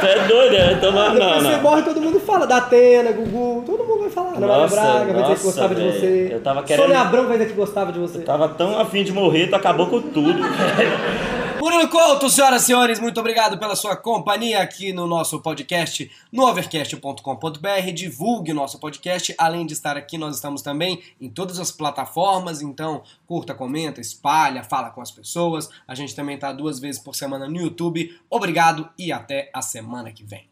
Tu 0.00 0.06
é 0.06 0.26
doido, 0.26 0.56
é? 0.56 0.72
Então, 0.72 0.90
não, 0.90 1.14
não, 1.14 1.40
você 1.42 1.56
morre, 1.58 1.82
todo 1.82 2.00
mundo 2.00 2.18
fala. 2.18 2.44
Da 2.44 2.56
Atena, 2.56 3.12
Gugu, 3.12 3.62
todo 3.64 3.84
mundo 3.84 4.00
vai 4.00 4.10
falar. 4.10 4.40
Nossa, 4.40 4.74
Braga 4.74 5.12
vai 5.12 5.22
dizer 5.22 5.36
que 5.36 5.42
gostava 5.44 5.74
de 5.76 5.80
velho. 5.80 5.92
você. 5.92 6.28
Eu 6.32 6.40
tava 6.40 6.62
querendo- 6.64 6.82
Sônia 6.86 7.00
Abrão 7.00 7.26
vai 7.28 7.38
dizer 7.38 7.50
que 7.50 7.56
gostava 7.56 7.92
de 7.92 8.00
você. 8.00 8.18
Tava 8.18 8.48
tão 8.48 8.80
afim 8.80 9.04
de 9.04 9.12
morrer, 9.12 9.46
tu 9.46 9.54
acabou 9.54 9.86
com 9.86 10.00
tudo. 10.02 10.40
Murilo 11.62 11.88
Couto, 11.88 12.28
senhoras 12.28 12.64
e 12.64 12.66
senhores, 12.66 12.98
muito 12.98 13.20
obrigado 13.20 13.56
pela 13.56 13.76
sua 13.76 13.94
companhia 13.94 14.60
aqui 14.60 14.92
no 14.92 15.06
nosso 15.06 15.40
podcast, 15.40 16.10
no 16.32 16.44
overcast.com.br. 16.44 17.92
Divulgue 17.94 18.50
o 18.50 18.54
nosso 18.54 18.80
podcast. 18.80 19.32
Além 19.38 19.64
de 19.64 19.72
estar 19.72 19.96
aqui, 19.96 20.18
nós 20.18 20.34
estamos 20.34 20.60
também 20.60 21.00
em 21.20 21.30
todas 21.30 21.60
as 21.60 21.70
plataformas. 21.70 22.62
Então, 22.62 23.04
curta, 23.28 23.54
comenta, 23.54 24.00
espalha, 24.00 24.64
fala 24.64 24.90
com 24.90 25.00
as 25.00 25.12
pessoas. 25.12 25.70
A 25.86 25.94
gente 25.94 26.16
também 26.16 26.34
está 26.34 26.52
duas 26.52 26.80
vezes 26.80 27.00
por 27.00 27.14
semana 27.14 27.48
no 27.48 27.60
YouTube. 27.60 28.12
Obrigado 28.28 28.90
e 28.98 29.12
até 29.12 29.48
a 29.54 29.62
semana 29.62 30.10
que 30.10 30.24
vem. 30.24 30.51